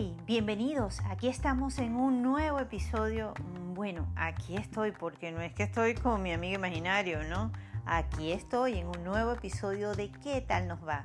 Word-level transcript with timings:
Hey, 0.00 0.16
bienvenidos. 0.26 1.00
Aquí 1.10 1.28
estamos 1.28 1.78
en 1.78 1.94
un 1.94 2.22
nuevo 2.22 2.58
episodio. 2.58 3.34
Bueno, 3.74 4.10
aquí 4.16 4.56
estoy 4.56 4.92
porque 4.92 5.30
no 5.30 5.42
es 5.42 5.52
que 5.52 5.64
estoy 5.64 5.92
con 5.92 6.22
mi 6.22 6.32
amigo 6.32 6.54
imaginario, 6.54 7.22
¿no? 7.24 7.52
Aquí 7.84 8.32
estoy 8.32 8.78
en 8.78 8.86
un 8.86 9.04
nuevo 9.04 9.32
episodio 9.32 9.92
de 9.94 10.10
¿Qué 10.10 10.40
tal 10.40 10.68
nos 10.68 10.78
va? 10.88 11.04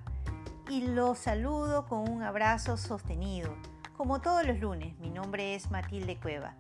Y 0.70 0.88
los 0.88 1.18
saludo 1.18 1.88
con 1.88 2.10
un 2.10 2.24
abrazo 2.24 2.78
sostenido. 2.78 3.54
Como 3.98 4.22
todos 4.22 4.48
los 4.48 4.62
lunes, 4.62 4.98
mi 5.00 5.10
nombre 5.10 5.56
es 5.56 5.70
Matilde 5.72 6.16
Cueva. 6.16 6.54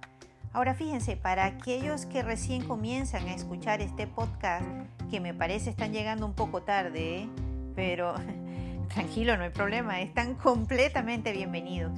Ahora 0.51 0.73
fíjense, 0.73 1.15
para 1.15 1.45
aquellos 1.45 2.05
que 2.05 2.21
recién 2.21 2.67
comienzan 2.67 3.29
a 3.29 3.33
escuchar 3.33 3.79
este 3.79 4.07
podcast, 4.07 4.65
que 5.09 5.21
me 5.21 5.33
parece 5.33 5.69
están 5.69 5.93
llegando 5.93 6.25
un 6.25 6.33
poco 6.33 6.63
tarde, 6.63 7.19
¿eh? 7.19 7.29
pero 7.77 8.13
tranquilo, 8.93 9.37
no 9.37 9.45
hay 9.45 9.51
problema, 9.51 10.01
están 10.01 10.35
completamente 10.35 11.31
bienvenidos. 11.31 11.93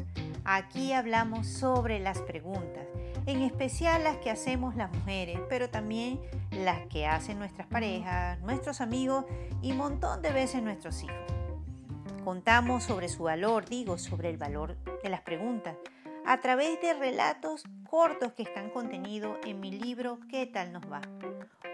Aquí 0.49 0.93
hablamos 0.93 1.45
sobre 1.45 1.99
las 1.99 2.21
preguntas, 2.21 2.85
en 3.25 3.41
especial 3.41 4.05
las 4.05 4.15
que 4.19 4.31
hacemos 4.31 4.77
las 4.77 4.89
mujeres, 4.93 5.41
pero 5.49 5.69
también 5.69 6.21
las 6.51 6.87
que 6.87 7.05
hacen 7.05 7.37
nuestras 7.37 7.67
parejas, 7.67 8.39
nuestros 8.39 8.79
amigos 8.79 9.25
y 9.61 9.73
un 9.73 9.79
montón 9.79 10.21
de 10.21 10.31
veces 10.31 10.63
nuestros 10.63 11.03
hijos. 11.03 11.17
Contamos 12.23 12.85
sobre 12.85 13.09
su 13.09 13.23
valor, 13.23 13.65
digo, 13.65 13.97
sobre 13.97 14.29
el 14.29 14.37
valor 14.37 14.77
de 15.03 15.09
las 15.09 15.19
preguntas, 15.19 15.75
a 16.25 16.39
través 16.39 16.79
de 16.81 16.93
relatos 16.93 17.63
cortos 17.89 18.31
que 18.31 18.43
están 18.43 18.69
contenidos 18.69 19.37
en 19.45 19.59
mi 19.59 19.71
libro 19.71 20.17
¿Qué 20.29 20.45
tal 20.45 20.71
nos 20.71 20.89
va? 20.89 21.01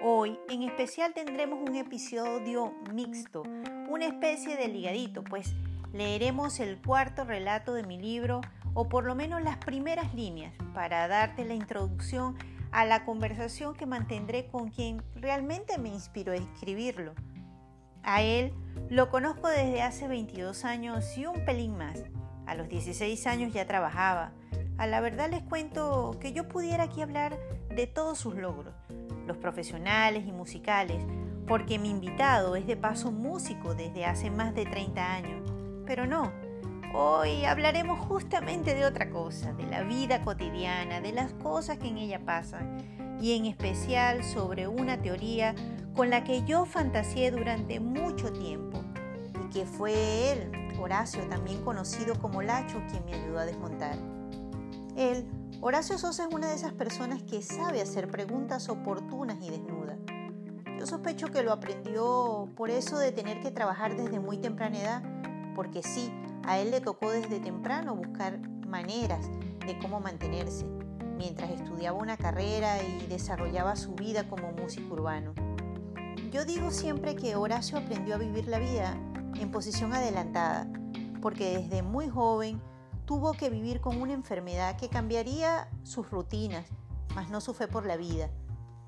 Hoy 0.01 0.39
en 0.49 0.63
especial 0.63 1.13
tendremos 1.13 1.59
un 1.59 1.75
episodio 1.75 2.73
mixto, 2.91 3.43
una 3.87 4.07
especie 4.07 4.57
de 4.57 4.67
ligadito, 4.67 5.23
pues 5.23 5.53
leeremos 5.93 6.59
el 6.59 6.81
cuarto 6.81 7.23
relato 7.23 7.75
de 7.75 7.83
mi 7.83 8.01
libro 8.01 8.41
o 8.73 8.89
por 8.89 9.05
lo 9.05 9.15
menos 9.15 9.41
las 9.41 9.57
primeras 9.57 10.13
líneas 10.13 10.53
para 10.73 11.07
darte 11.07 11.45
la 11.45 11.53
introducción 11.53 12.35
a 12.71 12.85
la 12.85 13.05
conversación 13.05 13.75
que 13.75 13.85
mantendré 13.85 14.47
con 14.47 14.69
quien 14.69 15.03
realmente 15.15 15.77
me 15.77 15.89
inspiró 15.89 16.33
a 16.33 16.37
escribirlo. 16.37 17.13
A 18.03 18.21
él 18.21 18.53
lo 18.89 19.09
conozco 19.09 19.47
desde 19.47 19.81
hace 19.81 20.07
22 20.07 20.65
años 20.65 21.17
y 21.17 21.25
un 21.25 21.45
pelín 21.45 21.77
más. 21.77 22.03
A 22.45 22.55
los 22.55 22.67
16 22.67 23.27
años 23.27 23.53
ya 23.53 23.65
trabajaba 23.65 24.33
a 24.77 24.87
la 24.87 25.01
verdad 25.01 25.29
les 25.29 25.43
cuento 25.43 26.17
que 26.19 26.33
yo 26.33 26.47
pudiera 26.47 26.85
aquí 26.85 27.01
hablar 27.01 27.37
de 27.69 27.87
todos 27.87 28.17
sus 28.17 28.35
logros, 28.35 28.73
los 29.27 29.37
profesionales 29.37 30.25
y 30.27 30.31
musicales, 30.31 31.05
porque 31.47 31.77
mi 31.77 31.89
invitado 31.89 32.55
es 32.55 32.65
de 32.65 32.75
paso 32.75 33.11
músico 33.11 33.75
desde 33.75 34.05
hace 34.05 34.31
más 34.31 34.55
de 34.55 34.65
30 34.65 35.13
años. 35.13 35.51
Pero 35.85 36.07
no, 36.07 36.31
hoy 36.93 37.43
hablaremos 37.45 37.99
justamente 37.99 38.75
de 38.75 38.85
otra 38.85 39.09
cosa, 39.09 39.53
de 39.53 39.65
la 39.65 39.81
vida 39.83 40.23
cotidiana, 40.23 41.01
de 41.01 41.11
las 41.11 41.33
cosas 41.33 41.79
que 41.79 41.87
en 41.87 41.97
ella 41.97 42.23
pasan, 42.23 42.77
y 43.19 43.35
en 43.35 43.45
especial 43.45 44.23
sobre 44.23 44.67
una 44.67 45.01
teoría 45.01 45.55
con 45.95 46.09
la 46.09 46.23
que 46.23 46.43
yo 46.43 46.65
fantaseé 46.65 47.31
durante 47.31 47.79
mucho 47.79 48.31
tiempo, 48.31 48.83
y 49.43 49.49
que 49.49 49.65
fue 49.65 50.31
él, 50.31 50.51
Horacio, 50.79 51.27
también 51.27 51.63
conocido 51.63 52.15
como 52.19 52.41
Lacho, 52.41 52.81
quien 52.89 53.05
me 53.05 53.13
ayudó 53.13 53.39
a 53.39 53.45
desmontar. 53.45 53.97
Él, 54.95 55.25
Horacio 55.61 55.97
Sosa 55.97 56.27
es 56.27 56.33
una 56.33 56.49
de 56.49 56.55
esas 56.55 56.73
personas 56.73 57.23
que 57.23 57.41
sabe 57.41 57.81
hacer 57.81 58.09
preguntas 58.09 58.69
oportunas 58.69 59.37
y 59.41 59.49
desnudas. 59.49 59.97
Yo 60.77 60.85
sospecho 60.85 61.27
que 61.27 61.41
lo 61.41 61.53
aprendió 61.53 62.49
por 62.55 62.69
eso 62.69 62.99
de 62.99 63.11
tener 63.11 63.39
que 63.39 63.51
trabajar 63.51 63.95
desde 63.95 64.19
muy 64.19 64.37
temprana 64.37 64.79
edad, 64.79 65.03
porque 65.55 65.81
sí, 65.81 66.11
a 66.45 66.59
él 66.59 66.71
le 66.71 66.81
tocó 66.81 67.09
desde 67.09 67.39
temprano 67.39 67.95
buscar 67.95 68.39
maneras 68.67 69.29
de 69.65 69.77
cómo 69.79 69.99
mantenerse, 69.99 70.65
mientras 71.17 71.51
estudiaba 71.51 71.97
una 71.97 72.17
carrera 72.17 72.81
y 72.83 73.07
desarrollaba 73.07 73.75
su 73.75 73.93
vida 73.93 74.27
como 74.27 74.51
músico 74.51 74.93
urbano. 74.93 75.33
Yo 76.31 76.45
digo 76.45 76.71
siempre 76.71 77.15
que 77.15 77.35
Horacio 77.35 77.77
aprendió 77.77 78.15
a 78.15 78.17
vivir 78.17 78.47
la 78.47 78.59
vida 78.59 78.97
en 79.35 79.51
posición 79.51 79.93
adelantada, 79.93 80.67
porque 81.21 81.57
desde 81.57 81.83
muy 81.83 82.09
joven 82.09 82.61
tuvo 83.05 83.33
que 83.33 83.49
vivir 83.49 83.81
con 83.81 84.01
una 84.01 84.13
enfermedad 84.13 84.77
que 84.77 84.89
cambiaría 84.89 85.69
sus 85.83 86.09
rutinas, 86.09 86.65
mas 87.15 87.29
no 87.29 87.41
su 87.41 87.53
fe 87.53 87.67
por 87.67 87.85
la 87.85 87.97
vida. 87.97 88.29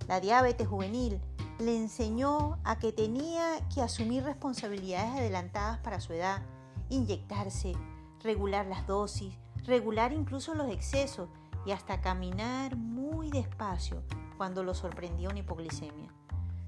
La 0.08 0.20
diabetes 0.20 0.68
juvenil 0.68 1.22
le 1.60 1.78
enseñó 1.78 2.60
a 2.64 2.80
que 2.80 2.92
tenía 2.92 3.60
que 3.74 3.82
asumir 3.82 4.24
responsabilidades 4.24 5.12
adelantadas 5.12 5.80
para 5.80 6.00
su 6.00 6.14
edad, 6.14 6.42
inyectarse, 6.90 7.74
regular 8.22 8.66
las 8.66 8.88
dosis, 8.88 9.38
regular 9.66 10.14
incluso 10.14 10.54
los 10.54 10.72
excesos 10.72 11.30
y 11.66 11.72
hasta 11.72 12.02
caminar 12.02 12.76
muy 12.76 13.30
despacio 13.32 14.04
cuando 14.38 14.64
lo 14.64 14.74
sorprendió 14.74 15.30
una 15.30 15.40
hipoglicemia. 15.40 16.10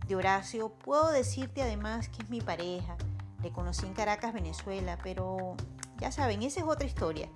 De 0.07 0.15
Horacio 0.15 0.69
puedo 0.69 1.11
decirte 1.11 1.61
además 1.61 2.09
que 2.09 2.23
es 2.23 2.29
mi 2.29 2.41
pareja. 2.41 2.95
Le 3.43 3.51
conocí 3.51 3.85
en 3.85 3.93
Caracas, 3.93 4.33
Venezuela, 4.33 4.97
pero 5.03 5.55
ya 5.99 6.11
saben, 6.11 6.43
esa 6.43 6.61
es 6.61 6.65
otra 6.65 6.87
historia 6.87 7.29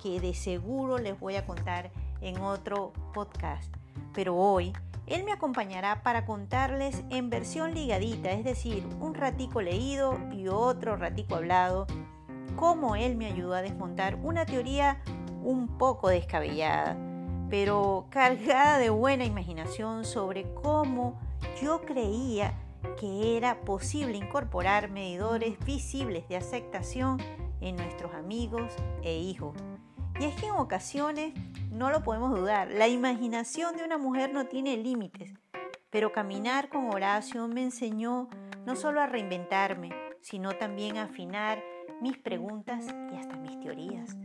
que 0.00 0.20
de 0.20 0.34
seguro 0.34 0.98
les 0.98 1.18
voy 1.18 1.36
a 1.36 1.46
contar 1.46 1.90
en 2.20 2.40
otro 2.40 2.92
podcast. 3.14 3.74
Pero 4.14 4.36
hoy 4.36 4.72
él 5.06 5.24
me 5.24 5.32
acompañará 5.32 6.02
para 6.02 6.26
contarles 6.26 7.02
en 7.10 7.30
versión 7.30 7.72
ligadita, 7.74 8.30
es 8.30 8.44
decir, 8.44 8.86
un 9.00 9.14
ratico 9.14 9.62
leído 9.62 10.18
y 10.32 10.48
otro 10.48 10.96
ratico 10.96 11.36
hablado, 11.36 11.86
cómo 12.58 12.96
él 12.96 13.16
me 13.16 13.26
ayudó 13.26 13.54
a 13.54 13.62
desmontar 13.62 14.16
una 14.16 14.44
teoría 14.44 15.00
un 15.44 15.78
poco 15.78 16.08
descabellada, 16.08 16.96
pero 17.48 18.06
cargada 18.10 18.78
de 18.78 18.90
buena 18.90 19.24
imaginación 19.24 20.04
sobre 20.04 20.52
cómo 20.54 21.20
yo 21.62 21.82
creía 21.82 22.54
que 22.98 23.36
era 23.36 23.60
posible 23.60 24.18
incorporar 24.18 24.90
medidores 24.90 25.56
visibles 25.64 26.28
de 26.28 26.36
aceptación 26.36 27.18
en 27.60 27.76
nuestros 27.76 28.12
amigos 28.12 28.74
e 29.02 29.16
hijos. 29.16 29.54
Y 30.18 30.24
es 30.24 30.34
que 30.34 30.46
en 30.46 30.54
ocasiones, 30.54 31.34
no 31.70 31.90
lo 31.90 32.02
podemos 32.02 32.36
dudar, 32.36 32.72
la 32.72 32.88
imaginación 32.88 33.76
de 33.76 33.84
una 33.84 33.98
mujer 33.98 34.32
no 34.32 34.46
tiene 34.46 34.76
límites, 34.76 35.32
pero 35.90 36.10
caminar 36.10 36.70
con 36.70 36.92
Horacio 36.92 37.46
me 37.46 37.62
enseñó 37.62 38.28
no 38.66 38.74
solo 38.74 39.00
a 39.00 39.06
reinventarme, 39.06 40.07
sino 40.20 40.52
también 40.52 40.96
afinar 40.96 41.62
mis 42.00 42.18
preguntas 42.18 42.84
y 43.12 43.16
hasta 43.16 43.36
mis 43.36 43.58
teorías. 43.60 44.16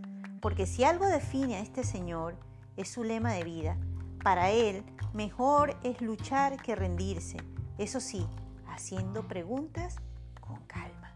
Porque 0.41 0.65
si 0.65 0.83
algo 0.83 1.05
define 1.07 1.55
a 1.55 1.59
este 1.61 1.83
señor 1.83 2.35
es 2.77 2.89
su 2.89 3.03
lema 3.03 3.33
de 3.33 3.43
vida. 3.43 3.77
Para 4.23 4.51
él, 4.51 4.83
mejor 5.13 5.77
es 5.83 6.01
luchar 6.01 6.61
que 6.61 6.75
rendirse. 6.75 7.37
Eso 7.77 7.99
sí, 7.99 8.25
haciendo 8.67 9.27
preguntas 9.27 9.97
con 10.39 10.57
calma. 10.65 11.13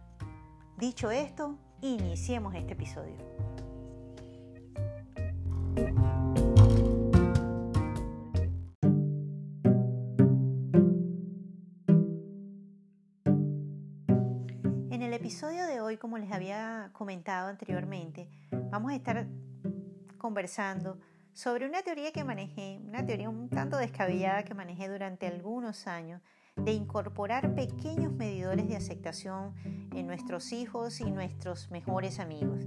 Dicho 0.77 1.11
esto, 1.11 1.57
iniciemos 1.81 2.55
este 2.55 2.73
episodio. 2.73 3.15
Como 16.00 16.18
les 16.18 16.31
había 16.31 16.90
comentado 16.94 17.50
anteriormente, 17.50 18.30
vamos 18.72 18.91
a 18.91 18.96
estar 18.96 19.28
conversando 20.18 21.00
sobre 21.34 21.68
una 21.68 21.84
teoría 21.84 22.12
que 22.12 22.24
manejé, 22.24 22.80
una 22.84 23.06
teoría 23.06 23.30
un 23.30 23.50
tanto 23.50 23.78
descabellada 23.78 24.44
que 24.44 24.53
manejé 24.53 24.90
durante 24.90 25.28
algunos 25.28 25.86
años, 25.88 26.22
de 26.56 26.74
incorporar 26.74 27.53
pequeños 27.53 28.12
medidores 28.12 28.68
de 28.68 28.75
aceptación 28.75 29.54
en 29.94 30.07
nuestros 30.07 30.51
hijos 30.51 31.00
y 31.00 31.12
nuestros 31.12 31.69
mejores 31.69 32.19
amigos. 32.19 32.66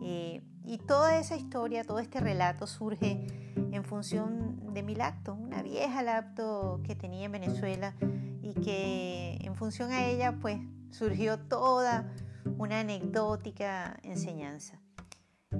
Eh, 0.00 0.42
y 0.64 0.78
toda 0.78 1.18
esa 1.18 1.36
historia, 1.36 1.84
todo 1.84 1.98
este 1.98 2.20
relato 2.20 2.66
surge 2.66 3.26
en 3.56 3.84
función 3.84 4.72
de 4.72 4.82
mi 4.82 4.94
lacto, 4.94 5.34
una 5.34 5.62
vieja 5.62 6.02
lacto 6.02 6.80
que 6.84 6.94
tenía 6.94 7.26
en 7.26 7.32
Venezuela 7.32 7.94
y 8.42 8.54
que 8.54 9.38
en 9.42 9.54
función 9.54 9.90
a 9.92 10.06
ella 10.06 10.38
pues 10.40 10.58
surgió 10.90 11.38
toda 11.38 12.10
una 12.56 12.80
anecdótica 12.80 13.98
enseñanza. 14.02 14.80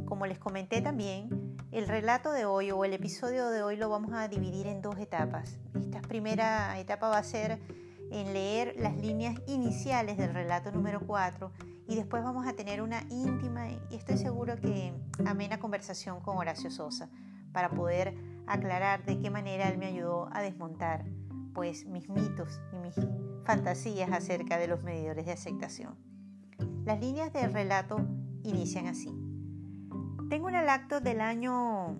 Como 0.04 0.26
les 0.26 0.38
comenté 0.38 0.80
también, 0.80 1.56
el 1.70 1.86
relato 1.86 2.32
de 2.32 2.44
hoy 2.44 2.70
o 2.70 2.84
el 2.84 2.94
episodio 2.94 3.48
de 3.48 3.62
hoy 3.62 3.76
lo 3.76 3.88
vamos 3.88 4.12
a 4.12 4.28
dividir 4.28 4.66
en 4.66 4.80
dos 4.80 4.98
etapas. 4.98 5.58
Esta 5.74 6.00
primera 6.00 6.78
etapa 6.78 7.08
va 7.08 7.18
a 7.18 7.22
ser 7.22 7.58
en 8.10 8.32
leer 8.32 8.74
las 8.78 8.96
líneas 8.96 9.38
iniciales 9.46 10.16
del 10.16 10.32
relato 10.32 10.72
número 10.72 11.00
4 11.06 11.52
y 11.88 11.94
después 11.94 12.22
vamos 12.22 12.46
a 12.46 12.54
tener 12.54 12.80
una 12.80 13.02
íntima 13.10 13.68
y 13.68 13.78
estoy 13.90 14.16
seguro 14.16 14.56
que 14.56 14.94
amena 15.26 15.58
conversación 15.58 16.20
con 16.20 16.38
Horacio 16.38 16.70
Sosa 16.70 17.10
para 17.52 17.70
poder 17.70 18.14
aclarar 18.46 19.04
de 19.04 19.18
qué 19.18 19.30
manera 19.30 19.68
él 19.68 19.78
me 19.78 19.86
ayudó 19.86 20.28
a 20.32 20.40
desmontar 20.40 21.04
pues 21.54 21.86
mis 21.86 22.08
mitos 22.08 22.60
y 22.72 22.78
mis 22.78 22.94
fantasías 23.44 24.10
acerca 24.12 24.58
de 24.58 24.68
los 24.68 24.82
medidores 24.82 25.26
de 25.26 25.32
aceptación. 25.32 26.07
Las 26.84 27.00
líneas 27.00 27.32
del 27.32 27.52
relato 27.52 28.00
inician 28.42 28.86
así. 28.86 29.10
Tengo 30.28 30.46
una 30.46 30.62
lacto 30.62 31.00
del 31.00 31.20
año 31.20 31.96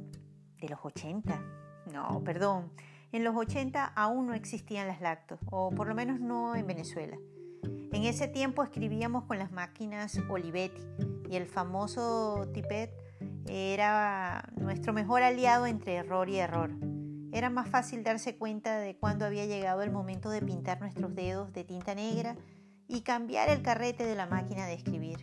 de 0.60 0.68
los 0.68 0.78
80. 0.82 1.42
No, 1.92 2.22
perdón. 2.24 2.72
En 3.12 3.24
los 3.24 3.34
80 3.36 3.84
aún 3.84 4.26
no 4.26 4.34
existían 4.34 4.86
las 4.86 5.00
lactos, 5.00 5.38
o 5.50 5.70
por 5.70 5.88
lo 5.88 5.94
menos 5.94 6.20
no 6.20 6.54
en 6.54 6.66
Venezuela. 6.66 7.16
En 7.92 8.04
ese 8.04 8.28
tiempo 8.28 8.62
escribíamos 8.62 9.24
con 9.24 9.38
las 9.38 9.50
máquinas 9.50 10.20
Olivetti 10.28 10.82
y 11.30 11.36
el 11.36 11.46
famoso 11.46 12.48
Tipet 12.52 12.90
era 13.46 14.52
nuestro 14.56 14.92
mejor 14.92 15.22
aliado 15.22 15.66
entre 15.66 15.96
error 15.96 16.28
y 16.28 16.38
error. 16.38 16.70
Era 17.32 17.50
más 17.50 17.68
fácil 17.68 18.04
darse 18.04 18.36
cuenta 18.36 18.78
de 18.78 18.96
cuándo 18.96 19.24
había 19.24 19.46
llegado 19.46 19.82
el 19.82 19.90
momento 19.90 20.28
de 20.30 20.42
pintar 20.42 20.80
nuestros 20.80 21.14
dedos 21.14 21.52
de 21.52 21.64
tinta 21.64 21.94
negra 21.94 22.36
y 22.88 23.02
cambiar 23.02 23.50
el 23.50 23.62
carrete 23.62 24.04
de 24.04 24.16
la 24.16 24.26
máquina 24.26 24.66
de 24.66 24.74
escribir. 24.74 25.18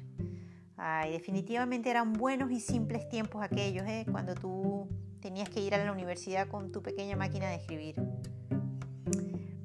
Ay, 0.77 1.11
definitivamente 1.11 1.89
eran 1.89 2.13
buenos 2.13 2.51
y 2.51 2.59
simples 2.59 3.09
tiempos 3.09 3.43
aquellos, 3.43 3.85
¿eh? 3.87 4.05
cuando 4.11 4.35
tú 4.35 4.87
tenías 5.19 5.49
que 5.49 5.59
ir 5.59 5.73
a 5.73 5.83
la 5.83 5.91
universidad 5.91 6.47
con 6.47 6.71
tu 6.71 6.83
pequeña 6.83 7.15
máquina 7.15 7.49
de 7.49 7.55
escribir. 7.55 7.95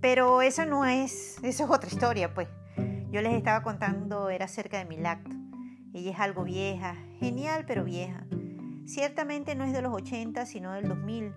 Pero 0.00 0.40
eso 0.40 0.64
no 0.64 0.86
es, 0.86 1.36
eso 1.42 1.64
es 1.64 1.70
otra 1.70 1.90
historia, 1.90 2.32
pues. 2.32 2.48
Yo 3.10 3.20
les 3.20 3.34
estaba 3.34 3.62
contando, 3.62 4.30
era 4.30 4.46
acerca 4.46 4.78
de 4.78 4.86
mi 4.86 4.96
lacto. 4.96 5.36
Ella 5.92 6.12
es 6.12 6.20
algo 6.20 6.44
vieja, 6.44 6.96
genial 7.18 7.64
pero 7.66 7.84
vieja. 7.84 8.24
Ciertamente 8.86 9.54
no 9.54 9.64
es 9.64 9.72
de 9.72 9.82
los 9.82 9.92
80, 9.92 10.46
sino 10.46 10.72
del 10.72 10.88
2000, 10.88 11.34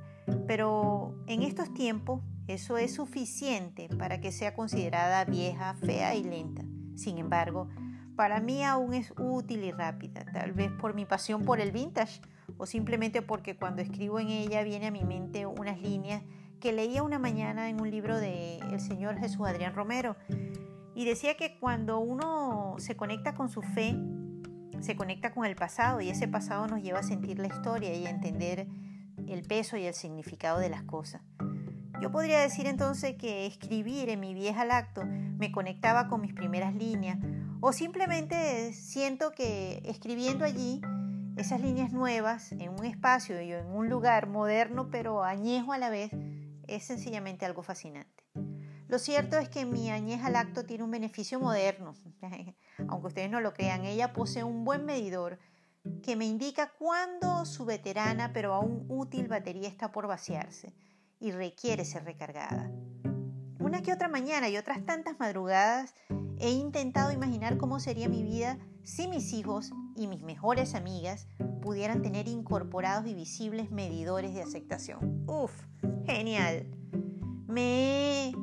pero 0.47 1.15
en 1.27 1.41
estos 1.41 1.73
tiempos 1.73 2.21
eso 2.47 2.77
es 2.77 2.93
suficiente 2.93 3.89
para 3.97 4.19
que 4.19 4.31
sea 4.31 4.53
considerada 4.53 5.25
vieja, 5.25 5.75
fea 5.75 6.15
y 6.15 6.23
lenta. 6.23 6.63
Sin 6.95 7.17
embargo, 7.17 7.69
para 8.15 8.39
mí 8.39 8.63
aún 8.63 8.93
es 8.93 9.13
útil 9.17 9.63
y 9.63 9.71
rápida, 9.71 10.25
tal 10.31 10.51
vez 10.51 10.71
por 10.71 10.93
mi 10.93 11.05
pasión 11.05 11.45
por 11.45 11.59
el 11.59 11.71
vintage 11.71 12.21
o 12.57 12.65
simplemente 12.65 13.21
porque 13.21 13.55
cuando 13.55 13.81
escribo 13.81 14.19
en 14.19 14.29
ella 14.29 14.63
viene 14.63 14.87
a 14.87 14.91
mi 14.91 15.03
mente 15.03 15.45
unas 15.45 15.79
líneas 15.79 16.21
que 16.59 16.71
leía 16.71 17.01
una 17.01 17.17
mañana 17.17 17.69
en 17.69 17.81
un 17.81 17.89
libro 17.89 18.19
de 18.19 18.57
el 18.57 18.79
señor 18.79 19.17
Jesús 19.17 19.47
Adrián 19.47 19.73
Romero 19.73 20.15
y 20.95 21.05
decía 21.05 21.35
que 21.35 21.57
cuando 21.59 21.99
uno 21.99 22.75
se 22.77 22.95
conecta 22.95 23.33
con 23.33 23.49
su 23.49 23.61
fe, 23.61 23.95
se 24.79 24.95
conecta 24.95 25.33
con 25.33 25.45
el 25.45 25.55
pasado 25.55 26.01
y 26.01 26.09
ese 26.09 26.27
pasado 26.27 26.67
nos 26.67 26.81
lleva 26.81 26.99
a 26.99 27.03
sentir 27.03 27.39
la 27.39 27.47
historia 27.47 27.95
y 27.95 28.05
a 28.05 28.09
entender 28.09 28.67
el 29.27 29.43
peso 29.43 29.77
y 29.77 29.85
el 29.85 29.93
significado 29.93 30.59
de 30.59 30.69
las 30.69 30.83
cosas. 30.83 31.21
Yo 32.03 32.11
podría 32.11 32.41
decir 32.41 32.67
entonces 32.67 33.15
que 33.15 33.45
escribir 33.45 34.09
en 34.09 34.19
mi 34.19 34.33
vieja 34.33 34.65
lacto 34.65 35.05
me 35.05 35.53
conectaba 35.53 36.09
con 36.09 36.19
mis 36.19 36.33
primeras 36.33 36.75
líneas 36.75 37.17
o 37.61 37.71
simplemente 37.71 38.73
siento 38.73 39.31
que 39.31 39.81
escribiendo 39.85 40.43
allí 40.43 40.81
esas 41.37 41.61
líneas 41.61 41.93
nuevas 41.93 42.51
en 42.51 42.71
un 42.71 42.83
espacio 42.83 43.41
y 43.41 43.53
en 43.53 43.67
un 43.67 43.87
lugar 43.87 44.27
moderno 44.27 44.89
pero 44.91 45.23
añejo 45.23 45.71
a 45.71 45.77
la 45.77 45.89
vez 45.89 46.11
es 46.67 46.83
sencillamente 46.83 47.45
algo 47.45 47.63
fascinante. 47.63 48.25
Lo 48.89 48.99
cierto 48.99 49.37
es 49.37 49.47
que 49.47 49.65
mi 49.65 49.89
añeja 49.89 50.29
lacto 50.29 50.65
tiene 50.65 50.83
un 50.83 50.91
beneficio 50.91 51.39
moderno. 51.39 51.93
Aunque 52.89 53.07
ustedes 53.07 53.31
no 53.31 53.39
lo 53.39 53.53
crean, 53.53 53.85
ella 53.85 54.11
posee 54.11 54.43
un 54.43 54.65
buen 54.65 54.83
medidor 54.83 55.39
que 56.03 56.17
me 56.17 56.25
indica 56.25 56.73
cuándo 56.77 57.45
su 57.45 57.63
veterana 57.63 58.33
pero 58.33 58.53
aún 58.53 58.87
útil 58.89 59.29
batería 59.29 59.69
está 59.69 59.93
por 59.93 60.07
vaciarse 60.07 60.73
y 61.23 61.31
requiere 61.31 61.85
ser 61.85 62.03
recargada. 62.03 62.69
Una 63.59 63.81
que 63.81 63.93
otra 63.93 64.09
mañana 64.09 64.49
y 64.49 64.57
otras 64.57 64.85
tantas 64.85 65.17
madrugadas 65.19 65.95
he 66.37 66.51
intentado 66.51 67.13
imaginar 67.13 67.57
cómo 67.57 67.79
sería 67.79 68.09
mi 68.09 68.23
vida 68.23 68.59
si 68.83 69.07
mis 69.07 69.31
hijos 69.31 69.71
y 69.95 70.07
mis 70.07 70.21
mejores 70.21 70.75
amigas 70.75 71.29
pudieran 71.61 72.01
tener 72.01 72.27
incorporados 72.27 73.07
y 73.07 73.13
visibles 73.13 73.71
medidores 73.71 74.33
de 74.33 74.41
aceptación. 74.41 75.23
Uf, 75.25 75.53
genial. 76.05 76.69
Me 77.47 78.27
he 78.27 78.35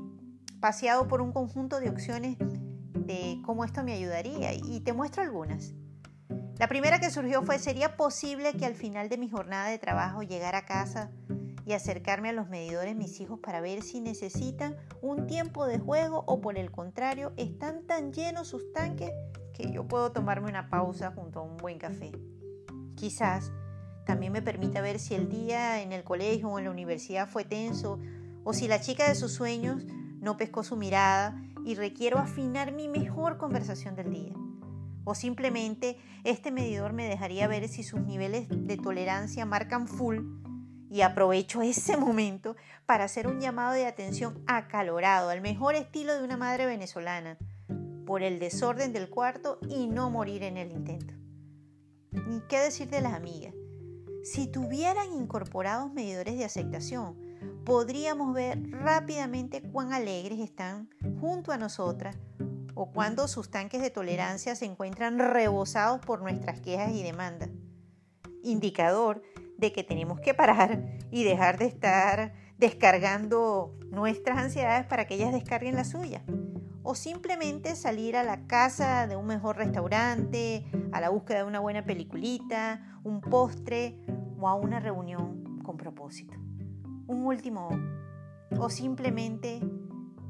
paseado 0.59 1.06
por 1.06 1.21
un 1.21 1.33
conjunto 1.33 1.81
de 1.81 1.91
opciones 1.91 2.38
de 2.38 3.43
cómo 3.44 3.67
esto 3.67 3.85
me 3.85 3.93
ayudaría 3.93 4.55
y 4.55 4.81
te 4.81 4.94
muestro 4.94 5.23
algunas. 5.23 5.75
La 6.56 6.67
primera 6.67 6.99
que 6.99 7.11
surgió 7.11 7.43
fue, 7.43 7.59
¿sería 7.59 7.99
posible 7.99 8.55
que 8.55 8.65
al 8.65 8.75
final 8.75 9.11
de 9.11 9.19
mi 9.19 9.29
jornada 9.29 9.69
de 9.69 9.79
trabajo 9.79 10.23
llegara 10.23 10.59
a 10.59 10.65
casa 10.65 11.11
y 11.70 11.72
acercarme 11.72 12.31
a 12.31 12.32
los 12.32 12.49
medidores 12.49 12.96
mis 12.96 13.20
hijos 13.20 13.38
para 13.38 13.61
ver 13.61 13.82
si 13.82 14.00
necesitan 14.00 14.76
un 15.02 15.28
tiempo 15.28 15.67
de 15.67 15.78
juego 15.78 16.25
o 16.26 16.40
por 16.40 16.58
el 16.58 16.72
contrario 16.72 17.32
están 17.37 17.87
tan 17.87 18.12
llenos 18.12 18.49
sus 18.49 18.72
tanques 18.72 19.12
que 19.55 19.70
yo 19.70 19.87
puedo 19.87 20.11
tomarme 20.11 20.49
una 20.49 20.69
pausa 20.69 21.12
junto 21.12 21.38
a 21.38 21.43
un 21.43 21.56
buen 21.58 21.78
café? 21.78 22.11
Quizás 22.96 23.52
también 24.05 24.32
me 24.32 24.43
permita 24.43 24.81
ver 24.81 24.99
si 24.99 25.14
el 25.14 25.28
día 25.28 25.81
en 25.81 25.93
el 25.93 26.02
colegio 26.02 26.49
o 26.49 26.58
en 26.58 26.64
la 26.64 26.72
universidad 26.72 27.28
fue 27.28 27.44
tenso 27.44 28.00
o 28.43 28.52
si 28.52 28.66
la 28.66 28.81
chica 28.81 29.08
de 29.08 29.14
sus 29.14 29.32
sueños 29.32 29.84
no 30.19 30.37
pescó 30.37 30.64
su 30.64 30.75
mirada 30.75 31.40
y 31.64 31.76
requiero 31.76 32.19
afinar 32.19 32.73
mi 32.73 32.88
mejor 32.88 33.38
conversación 33.38 33.94
del 33.94 34.11
día. 34.11 34.34
O 35.05 35.14
simplemente 35.14 35.99
este 36.25 36.50
medidor 36.50 36.94
me 36.94 37.06
dejaría 37.06 37.46
ver 37.46 37.69
si 37.69 37.84
sus 37.84 38.00
niveles 38.00 38.49
de 38.50 38.76
tolerancia 38.76 39.46
marcan 39.46 39.87
full 39.87 40.19
y 40.90 41.02
aprovecho 41.02 41.62
ese 41.62 41.96
momento 41.96 42.56
para 42.84 43.04
hacer 43.04 43.28
un 43.28 43.40
llamado 43.40 43.75
de 43.75 43.87
atención 43.87 44.42
acalorado, 44.46 45.31
al 45.31 45.40
mejor 45.40 45.76
estilo 45.76 46.14
de 46.14 46.25
una 46.25 46.37
madre 46.37 46.66
venezolana, 46.66 47.38
por 48.04 48.22
el 48.22 48.40
desorden 48.40 48.92
del 48.92 49.08
cuarto 49.08 49.60
y 49.69 49.87
no 49.87 50.10
morir 50.10 50.42
en 50.42 50.56
el 50.56 50.72
intento. 50.72 51.14
Ni 52.10 52.40
qué 52.48 52.58
decir 52.58 52.90
de 52.90 53.00
las 53.00 53.14
amigas. 53.14 53.54
Si 54.25 54.48
tuvieran 54.48 55.12
incorporados 55.12 55.92
medidores 55.92 56.37
de 56.37 56.44
aceptación, 56.44 57.16
podríamos 57.64 58.34
ver 58.34 58.58
rápidamente 58.70 59.62
cuán 59.62 59.92
alegres 59.92 60.40
están 60.40 60.90
junto 61.20 61.52
a 61.52 61.56
nosotras 61.56 62.16
o 62.75 62.90
cuando 62.90 63.28
sus 63.28 63.50
tanques 63.50 63.81
de 63.81 63.90
tolerancia 63.90 64.56
se 64.56 64.64
encuentran 64.64 65.19
rebosados 65.19 66.00
por 66.00 66.20
nuestras 66.20 66.60
quejas 66.60 66.92
y 66.92 67.04
demandas. 67.04 67.50
Indicador 68.42 69.22
de 69.61 69.73
que 69.73 69.85
tenemos 69.85 70.19
que 70.21 70.35
parar 70.35 70.83
y 71.11 71.23
dejar 71.23 71.59
de 71.59 71.67
estar 71.67 72.33
descargando 72.59 73.79
nuestras 73.91 74.39
ansiedades 74.39 74.87
para 74.87 75.07
que 75.07 75.15
ellas 75.15 75.33
descarguen 75.33 75.77
las 75.77 75.91
suyas. 75.91 76.23
O 76.83 76.95
simplemente 76.95 77.77
salir 77.77 78.17
a 78.17 78.25
la 78.25 78.47
casa 78.47 79.07
de 79.07 79.17
un 79.17 79.27
mejor 79.27 79.59
restaurante, 79.59 80.64
a 80.93 81.00
la 81.00 81.11
búsqueda 81.11 81.38
de 81.38 81.45
una 81.45 81.61
buena 81.61 81.85
peliculita, 81.85 82.99
un 83.05 83.21
postre 83.21 83.99
o 84.38 84.49
a 84.49 84.55
una 84.55 84.81
reunión 84.81 85.61
con 85.62 85.76
propósito. 85.76 86.35
Un 87.07 87.26
último 87.26 87.69
o 88.59 88.71
simplemente 88.71 89.61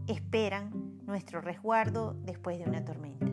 esperan 0.08 0.98
nuestro 1.06 1.40
resguardo 1.40 2.14
después 2.24 2.58
de 2.58 2.64
una 2.64 2.84
tormenta. 2.84 3.26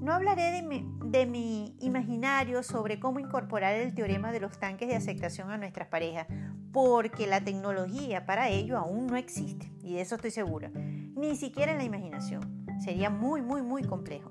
No 0.00 0.14
hablaré 0.14 0.50
de 0.52 0.62
de 1.10 1.26
mi, 1.26 1.74
imaginario 1.80 2.62
sobre 2.62 3.00
cómo 3.00 3.18
incorporar 3.18 3.74
el 3.74 3.94
teorema 3.94 4.32
de 4.32 4.40
los 4.40 4.58
tanques 4.58 4.88
de 4.88 4.96
aceptación 4.96 5.50
a 5.50 5.58
nuestras 5.58 5.88
parejas, 5.88 6.26
porque 6.72 7.26
la 7.26 7.40
tecnología 7.40 8.26
para 8.26 8.48
ello 8.48 8.78
aún 8.78 9.06
no 9.06 9.16
existe, 9.16 9.72
y 9.82 9.94
de 9.94 10.02
eso 10.02 10.16
estoy 10.16 10.30
segura, 10.30 10.70
ni 10.70 11.36
siquiera 11.36 11.72
en 11.72 11.78
la 11.78 11.84
imaginación. 11.84 12.66
Sería 12.84 13.10
muy, 13.10 13.42
muy, 13.42 13.62
muy 13.62 13.82
complejo. 13.82 14.30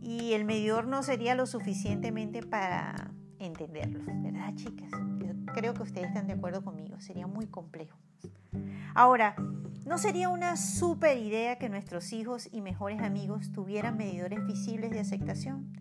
Y 0.00 0.34
el 0.34 0.44
medidor 0.44 0.86
no 0.86 1.02
sería 1.02 1.34
lo 1.34 1.46
suficientemente 1.46 2.42
para 2.42 3.12
entenderlo, 3.38 4.00
¿verdad, 4.22 4.54
chicas? 4.54 4.90
Yo 5.18 5.52
creo 5.54 5.72
que 5.72 5.82
ustedes 5.82 6.08
están 6.08 6.26
de 6.26 6.34
acuerdo 6.34 6.62
conmigo, 6.62 7.00
sería 7.00 7.26
muy 7.26 7.46
complejo. 7.46 7.96
Ahora, 8.94 9.34
¿no 9.84 9.98
sería 9.98 10.28
una 10.28 10.56
súper 10.56 11.18
idea 11.18 11.58
que 11.58 11.68
nuestros 11.68 12.12
hijos 12.12 12.48
y 12.52 12.60
mejores 12.60 13.00
amigos 13.00 13.52
tuvieran 13.52 13.96
medidores 13.96 14.44
visibles 14.46 14.90
de 14.90 15.00
aceptación? 15.00 15.72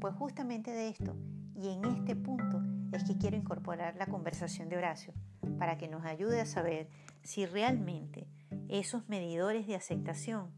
Pues 0.00 0.14
justamente 0.14 0.70
de 0.70 0.88
esto 0.88 1.16
y 1.54 1.68
en 1.68 1.84
este 1.84 2.16
punto 2.16 2.62
es 2.92 3.04
que 3.04 3.18
quiero 3.18 3.36
incorporar 3.36 3.96
la 3.96 4.06
conversación 4.06 4.68
de 4.68 4.76
Horacio 4.76 5.12
para 5.58 5.78
que 5.78 5.88
nos 5.88 6.04
ayude 6.04 6.40
a 6.40 6.46
saber 6.46 6.88
si 7.22 7.46
realmente 7.46 8.28
esos 8.68 9.08
medidores 9.08 9.66
de 9.66 9.76
aceptación 9.76 10.50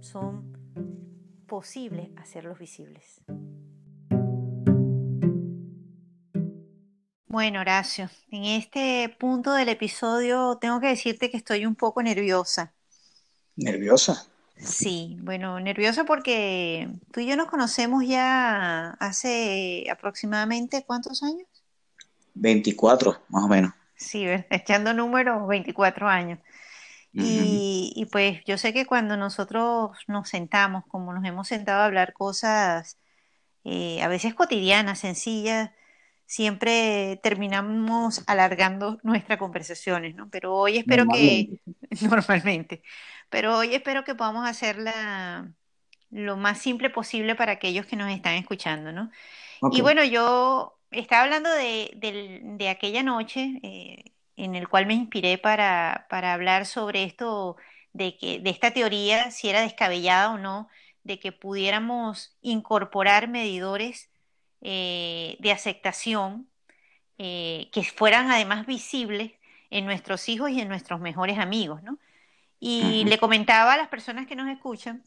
son 0.00 0.56
posibles 1.46 2.10
hacerlos 2.16 2.58
visibles. 2.58 3.22
Bueno, 7.36 7.60
Horacio, 7.60 8.08
en 8.30 8.46
este 8.46 9.14
punto 9.20 9.52
del 9.52 9.68
episodio 9.68 10.56
tengo 10.58 10.80
que 10.80 10.86
decirte 10.86 11.30
que 11.30 11.36
estoy 11.36 11.66
un 11.66 11.74
poco 11.74 12.02
nerviosa. 12.02 12.72
¿Nerviosa? 13.56 14.26
Sí, 14.56 15.18
bueno, 15.20 15.60
nerviosa 15.60 16.04
porque 16.04 16.88
tú 17.12 17.20
y 17.20 17.26
yo 17.26 17.36
nos 17.36 17.48
conocemos 17.48 18.06
ya 18.06 18.92
hace 19.00 19.84
aproximadamente 19.92 20.82
¿cuántos 20.86 21.22
años? 21.22 21.46
24, 22.32 23.22
más 23.28 23.44
o 23.44 23.48
menos. 23.48 23.74
Sí, 23.96 24.24
echando 24.48 24.94
números, 24.94 25.46
24 25.46 26.08
años. 26.08 26.38
Y, 27.12 27.92
y 27.94 28.06
pues 28.06 28.40
yo 28.46 28.56
sé 28.56 28.72
que 28.72 28.86
cuando 28.86 29.18
nosotros 29.18 29.90
nos 30.06 30.30
sentamos, 30.30 30.84
como 30.86 31.12
nos 31.12 31.22
hemos 31.26 31.48
sentado 31.48 31.82
a 31.82 31.84
hablar 31.84 32.14
cosas 32.14 32.96
eh, 33.68 34.00
a 34.00 34.08
veces 34.08 34.32
cotidianas, 34.32 35.00
sencillas, 35.00 35.70
siempre 36.26 37.18
terminamos 37.22 38.22
alargando 38.26 38.98
nuestras 39.02 39.38
conversaciones, 39.38 40.14
¿no? 40.14 40.28
Pero 40.28 40.54
hoy 40.54 40.78
espero 40.78 41.06
que, 41.06 41.60
normalmente, 42.02 42.82
pero 43.30 43.56
hoy 43.56 43.74
espero 43.74 44.04
que 44.04 44.14
podamos 44.14 44.48
hacerla 44.48 45.52
lo 46.10 46.36
más 46.36 46.58
simple 46.58 46.90
posible 46.90 47.34
para 47.34 47.52
aquellos 47.52 47.86
que 47.86 47.96
nos 47.96 48.10
están 48.10 48.34
escuchando, 48.34 48.92
¿no? 48.92 49.10
Y 49.72 49.80
bueno, 49.80 50.04
yo 50.04 50.78
estaba 50.90 51.22
hablando 51.22 51.50
de, 51.50 52.68
aquella 52.68 53.02
noche 53.02 53.60
eh, 53.62 54.12
en 54.36 54.54
el 54.54 54.68
cual 54.68 54.86
me 54.86 54.94
inspiré 54.94 55.38
para, 55.38 56.06
para 56.10 56.34
hablar 56.34 56.66
sobre 56.66 57.04
esto, 57.04 57.56
de, 57.92 58.18
que, 58.18 58.40
de 58.40 58.50
esta 58.50 58.72
teoría, 58.72 59.30
si 59.30 59.48
era 59.48 59.62
descabellada 59.62 60.32
o 60.32 60.38
no, 60.38 60.68
de 61.04 61.18
que 61.18 61.32
pudiéramos 61.32 62.36
incorporar 62.42 63.28
medidores 63.28 64.10
eh, 64.68 65.36
de 65.38 65.52
aceptación 65.52 66.50
eh, 67.18 67.68
que 67.70 67.84
fueran 67.84 68.32
además 68.32 68.66
visibles 68.66 69.30
en 69.70 69.84
nuestros 69.84 70.28
hijos 70.28 70.50
y 70.50 70.60
en 70.60 70.66
nuestros 70.66 70.98
mejores 70.98 71.38
amigos, 71.38 71.84
¿no? 71.84 72.00
Y 72.58 73.04
le 73.04 73.18
comentaba 73.18 73.74
a 73.74 73.76
las 73.76 73.86
personas 73.86 74.26
que 74.26 74.34
nos 74.34 74.48
escuchan, 74.48 75.04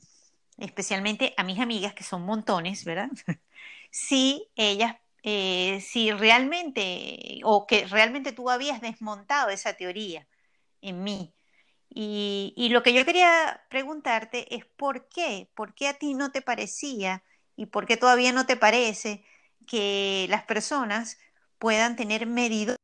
especialmente 0.59 1.33
a 1.35 1.43
mis 1.43 1.59
amigas, 1.59 1.93
que 1.93 2.05
son 2.05 2.21
montones, 2.21 2.85
¿verdad? 2.85 3.09
si 3.91 4.47
ellas, 4.55 4.95
eh, 5.23 5.81
si 5.81 6.13
realmente, 6.13 7.41
o 7.43 7.67
que 7.67 7.85
realmente 7.85 8.31
tú 8.31 8.49
habías 8.49 8.79
desmontado 8.79 9.49
esa 9.49 9.73
teoría 9.73 10.25
en 10.79 11.03
mí. 11.03 11.33
Y, 11.89 12.53
y 12.55 12.69
lo 12.69 12.81
que 12.81 12.93
yo 12.93 13.03
quería 13.03 13.61
preguntarte 13.69 14.55
es 14.55 14.63
por 14.77 15.09
qué, 15.09 15.49
por 15.53 15.73
qué 15.75 15.89
a 15.89 15.95
ti 15.95 16.13
no 16.13 16.31
te 16.31 16.41
parecía 16.41 17.25
y 17.57 17.65
por 17.65 17.85
qué 17.85 17.97
todavía 17.97 18.31
no 18.31 18.45
te 18.45 18.55
parece 18.55 19.25
que 19.69 20.25
las 20.29 20.43
personas 20.43 21.17
puedan 21.59 21.95
tener 21.95 22.25
medidos 22.25 22.75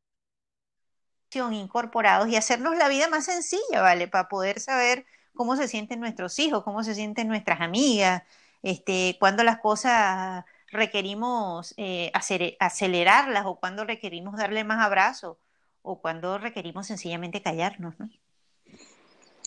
incorporados 1.52 2.30
y 2.30 2.38
hacernos 2.38 2.78
la 2.78 2.88
vida 2.88 3.10
más 3.10 3.26
sencilla, 3.26 3.82
¿vale? 3.82 4.08
Para 4.08 4.30
poder 4.30 4.62
saber 4.62 5.06
cómo 5.34 5.58
se 5.58 5.68
sienten 5.68 6.00
nuestros 6.00 6.40
hijos, 6.40 6.64
cómo 6.64 6.84
se 6.84 6.96
sienten 6.96 7.28
nuestras 7.28 7.60
amigas, 7.60 8.24
este, 8.64 9.18
cuando 9.20 9.44
las 9.44 9.60
cosas 9.60 10.46
requerimos 10.72 11.74
eh, 11.78 12.12
acelerarlas 12.14 13.46
o 13.46 13.60
cuando 13.60 13.84
requerimos 13.84 14.38
darle 14.38 14.64
más 14.64 14.86
abrazo 14.86 15.40
o 15.82 16.00
cuando 16.00 16.38
requerimos 16.38 16.88
sencillamente 16.88 17.42
callarnos, 17.42 18.00
¿no? 18.00 18.10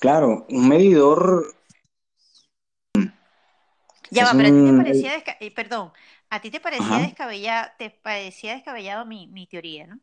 Claro, 0.00 0.46
un 0.48 0.68
medidor. 0.68 1.54
Ya 4.10 4.24
va, 4.24 4.32
pero 4.32 4.48
a 4.48 4.52
ti 4.52 4.70
te 4.70 4.76
parecía, 4.76 5.12
eh, 5.40 5.54
perdón, 5.54 5.92
a 6.30 6.40
ti 6.40 6.50
te 6.50 6.60
parecía 6.60 6.98
descabellado, 6.98 7.68
te 7.78 7.90
parecía 7.90 8.54
descabellado 8.54 9.06
mi, 9.06 9.26
mi 9.28 9.46
teoría, 9.46 9.86
¿no? 9.86 10.00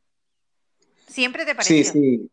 Siempre 1.08 1.46
te 1.46 1.54
pareció. 1.54 1.84
Sí, 1.84 1.84
sí. 1.92 2.32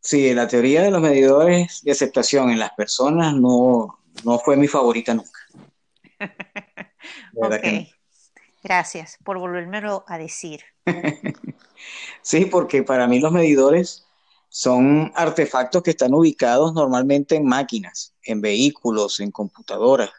Sí, 0.00 0.32
la 0.32 0.48
teoría 0.48 0.82
de 0.82 0.90
los 0.90 1.02
medidores 1.02 1.82
de 1.82 1.92
aceptación 1.92 2.50
en 2.50 2.58
las 2.58 2.72
personas 2.72 3.34
no, 3.34 3.98
fue 4.42 4.56
mi 4.56 4.66
favorita 4.66 5.12
nunca. 5.14 5.40
ok. 7.36 7.86
Gracias 8.62 9.18
por 9.24 9.38
volvérmelo 9.38 10.04
a 10.06 10.18
decir. 10.18 10.62
sí, 12.22 12.46
porque 12.46 12.82
para 12.82 13.06
mí 13.06 13.20
los 13.20 13.32
medidores 13.32 14.06
son 14.48 15.12
artefactos 15.14 15.82
que 15.82 15.90
están 15.90 16.14
ubicados 16.14 16.72
normalmente 16.72 17.36
en 17.36 17.44
máquinas, 17.44 18.14
en 18.22 18.40
vehículos, 18.40 19.20
en 19.20 19.30
computadoras, 19.30 20.10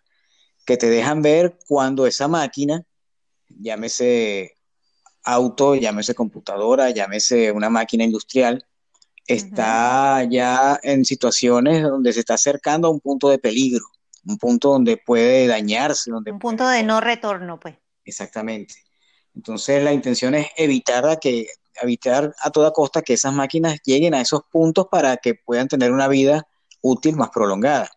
que 0.66 0.78
te 0.78 0.90
dejan 0.90 1.22
ver 1.22 1.58
cuando 1.68 2.06
esa 2.06 2.28
máquina, 2.28 2.86
llámese 3.60 4.58
auto, 5.24 5.76
llámese 5.76 6.16
computadora, 6.16 6.90
llámese 6.90 7.52
una 7.52 7.70
máquina 7.70 8.04
industrial, 8.04 8.66
está 9.28 10.24
ya 10.24 10.80
en 10.84 11.06
situaciones 11.06 11.84
donde 11.84 12.14
se 12.14 12.22
está 12.22 12.36
acercando 12.36 12.88
a 12.88 12.92
un 12.92 13.00
punto 13.00 13.30
de 13.30 13.40
peligro, 13.40 13.86
un 14.26 14.38
punto 14.38 14.70
donde 14.70 14.98
puede 14.98 15.48
dañarse. 15.48 16.12
Donde 16.12 16.32
un 16.32 16.40
punto 16.40 16.68
de 16.68 16.84
no 16.84 17.02
retorno, 17.02 17.60
pues. 17.60 17.76
Exactamente. 18.04 18.76
Entonces 19.36 19.84
la 19.84 19.94
intención 19.94 20.36
es 20.36 20.48
evitar 20.58 21.08
a 21.08 21.18
que 21.18 21.48
evitar 21.82 22.36
a 22.40 22.52
toda 22.52 22.72
costa 22.72 23.02
que 23.02 23.14
esas 23.14 23.34
máquinas 23.34 23.80
lleguen 23.84 24.14
a 24.14 24.22
esos 24.22 24.42
puntos 24.52 24.88
para 24.92 25.18
que 25.18 25.36
puedan 25.36 25.68
tener 25.68 25.92
una 25.92 26.08
vida 26.08 26.48
útil 26.82 27.16
más 27.16 27.30
prolongada. 27.30 27.90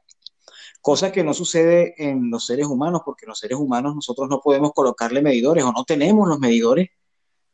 Cosa 0.84 1.10
que 1.10 1.24
no 1.24 1.32
sucede 1.32 1.94
en 1.96 2.28
los 2.30 2.44
seres 2.44 2.66
humanos, 2.66 3.00
porque 3.06 3.24
los 3.24 3.38
seres 3.38 3.56
humanos 3.56 3.94
nosotros 3.94 4.28
no 4.28 4.42
podemos 4.42 4.72
colocarle 4.74 5.22
medidores 5.22 5.64
o 5.64 5.72
no 5.72 5.82
tenemos 5.84 6.28
los 6.28 6.38
medidores 6.38 6.90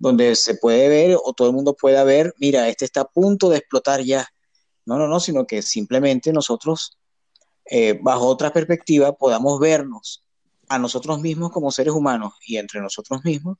donde 0.00 0.34
se 0.34 0.56
puede 0.56 0.88
ver 0.88 1.16
o 1.22 1.32
todo 1.32 1.46
el 1.46 1.54
mundo 1.54 1.76
pueda 1.76 2.02
ver, 2.02 2.34
mira, 2.40 2.68
este 2.68 2.86
está 2.86 3.02
a 3.02 3.08
punto 3.08 3.48
de 3.48 3.58
explotar 3.58 4.00
ya. 4.00 4.26
No, 4.84 4.98
no, 4.98 5.06
no, 5.06 5.20
sino 5.20 5.46
que 5.46 5.62
simplemente 5.62 6.32
nosotros, 6.32 6.98
eh, 7.66 8.00
bajo 8.02 8.26
otra 8.26 8.52
perspectiva, 8.52 9.12
podamos 9.12 9.60
vernos 9.60 10.24
a 10.68 10.80
nosotros 10.80 11.20
mismos 11.20 11.52
como 11.52 11.70
seres 11.70 11.94
humanos 11.94 12.32
y 12.44 12.56
entre 12.56 12.80
nosotros 12.80 13.20
mismos 13.22 13.58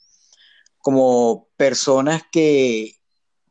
como 0.79 1.47
personas 1.57 2.25
que 2.33 2.97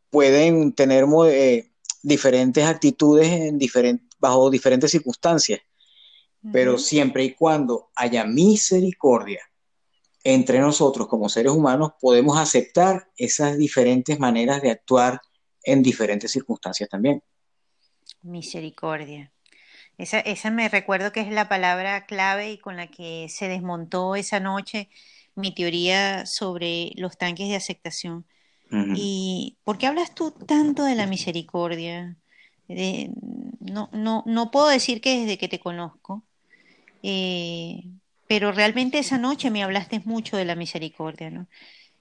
pueden 0.09 0.73
tener 0.73 1.05
eh, 1.27 1.71
diferentes 2.03 2.65
actitudes 2.65 3.31
en 3.31 3.57
bajo 4.19 4.49
diferentes 4.49 4.91
circunstancias, 4.91 5.61
pero 6.51 6.77
siempre 6.77 7.23
y 7.23 7.33
cuando 7.33 7.89
haya 7.95 8.23
misericordia 8.25 9.41
entre 10.23 10.59
nosotros 10.59 11.07
como 11.07 11.29
seres 11.29 11.51
humanos 11.51 11.91
podemos 11.99 12.37
aceptar 12.37 13.09
esas 13.17 13.57
diferentes 13.57 14.19
maneras 14.19 14.61
de 14.61 14.71
actuar 14.71 15.21
en 15.63 15.81
diferentes 15.81 16.31
circunstancias 16.31 16.89
también. 16.89 17.23
Misericordia. 18.21 19.31
Esa, 19.97 20.19
esa 20.19 20.49
me 20.49 20.69
recuerdo 20.69 21.11
que 21.11 21.21
es 21.21 21.31
la 21.31 21.49
palabra 21.49 22.05
clave 22.05 22.51
y 22.51 22.57
con 22.57 22.77
la 22.77 22.87
que 22.87 23.27
se 23.29 23.47
desmontó 23.47 24.15
esa 24.15 24.39
noche 24.39 24.89
mi 25.35 25.53
teoría 25.53 26.25
sobre 26.25 26.91
los 26.95 27.17
tanques 27.17 27.49
de 27.49 27.55
aceptación. 27.55 28.25
¿Y 28.71 29.57
por 29.63 29.79
qué 29.79 29.87
hablas 29.87 30.13
tú 30.13 30.29
tanto 30.29 30.83
de 30.83 30.93
la 30.93 31.07
misericordia? 31.07 32.17
no, 32.67 33.89
no, 33.91 34.23
no 34.27 34.51
puedo 34.51 34.67
decir 34.67 35.01
que 35.01 35.21
desde 35.21 35.39
que 35.39 35.47
te 35.47 35.59
conozco, 35.59 36.23
eh, 37.03 37.83
pero 38.27 38.51
realmente 38.51 38.99
esa 38.99 39.17
noche 39.17 39.49
me 39.49 39.63
hablaste 39.63 40.01
mucho 40.05 40.37
de 40.37 40.45
la 40.45 40.55
misericordia, 40.55 41.31
¿no? 41.31 41.47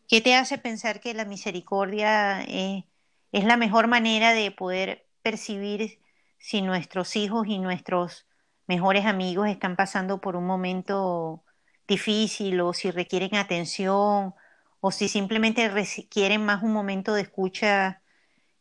¿Qué 0.08 0.20
te 0.22 0.34
hace 0.34 0.58
pensar 0.58 1.00
que 1.00 1.14
la 1.14 1.26
misericordia 1.26 2.42
es, 2.42 2.84
la 3.32 3.56
mejor 3.58 3.88
manera 3.88 4.32
de 4.32 4.50
poder 4.50 5.06
percibir 5.22 6.00
si 6.38 6.62
nuestros 6.62 7.14
hijos 7.16 7.46
y 7.46 7.58
nuestros 7.58 8.26
mejores 8.66 9.04
amigos 9.06 9.48
están 9.48 9.76
pasando 9.76 10.20
por 10.20 10.36
un 10.36 10.46
momento 10.46 11.44
difícil 11.86 12.60
o 12.60 12.72
si 12.72 12.90
requieren 12.90 13.34
atención 13.36 14.34
o 14.80 14.90
si 14.92 15.08
simplemente 15.08 15.68
requieren 15.68 16.44
más 16.44 16.62
un 16.62 16.72
momento 16.72 17.14
de 17.14 17.22
escucha 17.22 18.02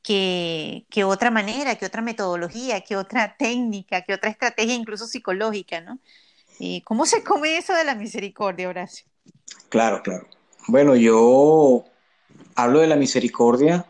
que, 0.04 0.86
que, 0.90 1.04
otra 1.04 1.32
manera, 1.32 1.76
que 1.76 1.86
otra 1.86 2.02
metodología, 2.02 2.82
que 2.82 2.98
otra 2.98 3.38
técnica, 3.38 4.04
que 4.04 4.14
otra 4.14 4.30
estrategia 4.30 4.76
incluso 4.76 5.08
psicológica, 5.08 5.82
¿no? 5.82 6.00
¿Y 6.60 6.82
cómo 6.82 7.06
se 7.06 7.24
come 7.24 7.58
eso 7.58 7.74
de 7.74 7.84
la 7.84 7.96
misericordia, 7.96 8.70
Horacio? 8.70 9.08
Claro, 9.70 10.02
claro. 10.02 10.28
Bueno, 10.68 10.96
yo 10.96 11.86
hablo 12.56 12.80
de 12.80 12.88
la 12.88 12.96
misericordia 12.96 13.86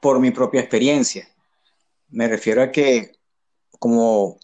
por 0.00 0.20
mi 0.20 0.30
propia 0.30 0.60
experiencia. 0.60 1.28
Me 2.10 2.28
refiero 2.28 2.62
a 2.62 2.70
que, 2.70 3.12
como 3.78 4.38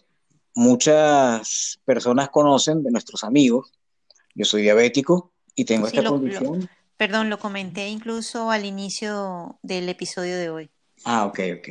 muchas 0.53 1.79
personas 1.85 2.29
conocen 2.29 2.83
de 2.83 2.91
nuestros 2.91 3.23
amigos, 3.23 3.71
yo 4.33 4.45
soy 4.45 4.63
diabético 4.63 5.31
y 5.55 5.65
tengo 5.65 5.87
esta 5.87 6.03
condición. 6.03 6.69
perdón, 6.97 7.29
lo 7.29 7.39
comenté 7.39 7.87
incluso 7.87 8.51
al 8.51 8.65
inicio 8.65 9.59
del 9.63 9.87
episodio 9.89 10.37
de 10.37 10.49
hoy. 10.49 10.69
Ah, 11.03 11.25
ok, 11.25 11.39
ok. 11.59 11.67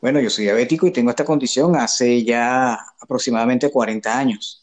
Bueno, 0.00 0.20
yo 0.20 0.30
soy 0.30 0.44
diabético 0.44 0.86
y 0.86 0.92
tengo 0.92 1.10
esta 1.10 1.24
condición 1.24 1.76
hace 1.76 2.24
ya 2.24 2.74
aproximadamente 3.00 3.70
40 3.70 4.18
años. 4.18 4.61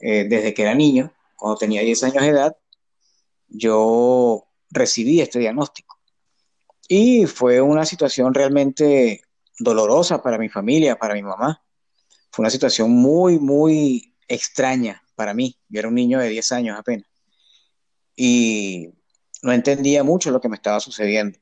Eh, 0.00 0.24
desde 0.28 0.54
que 0.54 0.62
era 0.62 0.74
niño, 0.74 1.12
cuando 1.36 1.58
tenía 1.58 1.82
10 1.82 2.02
años 2.04 2.22
de 2.22 2.28
edad, 2.28 2.56
yo 3.48 4.44
recibí 4.70 5.20
este 5.20 5.38
diagnóstico. 5.38 5.98
Y 6.88 7.26
fue 7.26 7.60
una 7.60 7.84
situación 7.84 8.32
realmente 8.34 9.22
dolorosa 9.58 10.22
para 10.22 10.38
mi 10.38 10.48
familia, 10.48 10.98
para 10.98 11.14
mi 11.14 11.22
mamá. 11.22 11.62
Fue 12.30 12.42
una 12.42 12.50
situación 12.50 12.90
muy, 12.90 13.38
muy 13.38 14.14
extraña 14.26 15.02
para 15.14 15.34
mí. 15.34 15.58
Yo 15.68 15.80
era 15.80 15.88
un 15.88 15.94
niño 15.94 16.18
de 16.18 16.28
10 16.28 16.52
años 16.52 16.78
apenas. 16.78 17.06
Y 18.16 18.90
no 19.42 19.52
entendía 19.52 20.02
mucho 20.02 20.30
lo 20.30 20.40
que 20.40 20.48
me 20.48 20.56
estaba 20.56 20.80
sucediendo. 20.80 21.38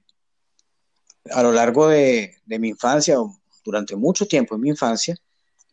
A 1.30 1.42
lo 1.42 1.52
largo 1.52 1.88
de, 1.88 2.36
de 2.44 2.58
mi 2.58 2.68
infancia, 2.68 3.16
durante 3.64 3.96
mucho 3.96 4.26
tiempo 4.26 4.54
en 4.54 4.60
mi 4.60 4.68
infancia, 4.70 5.16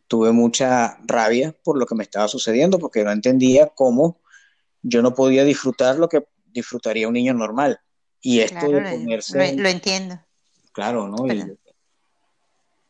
tuve 0.08 0.32
mucha 0.32 0.98
rabia 1.06 1.54
por 1.64 1.78
lo 1.78 1.86
que 1.86 1.94
me 1.94 2.04
estaba 2.04 2.28
sucediendo, 2.28 2.78
porque 2.78 3.04
no 3.04 3.10
entendía 3.10 3.68
cómo 3.74 4.20
yo 4.82 5.00
no 5.02 5.14
podía 5.14 5.44
disfrutar 5.44 5.96
lo 5.96 6.08
que 6.08 6.26
disfrutaría 6.46 7.08
un 7.08 7.14
niño 7.14 7.34
normal. 7.34 7.80
Y 8.20 8.40
esto 8.40 8.58
Claro, 8.68 8.88
de 8.88 8.90
ponerse, 8.90 9.56
lo- 9.56 9.62
lo 9.62 9.68
entiendo. 9.68 10.18
claro, 10.72 11.08
¿no? 11.08 11.26
Y 11.26 11.56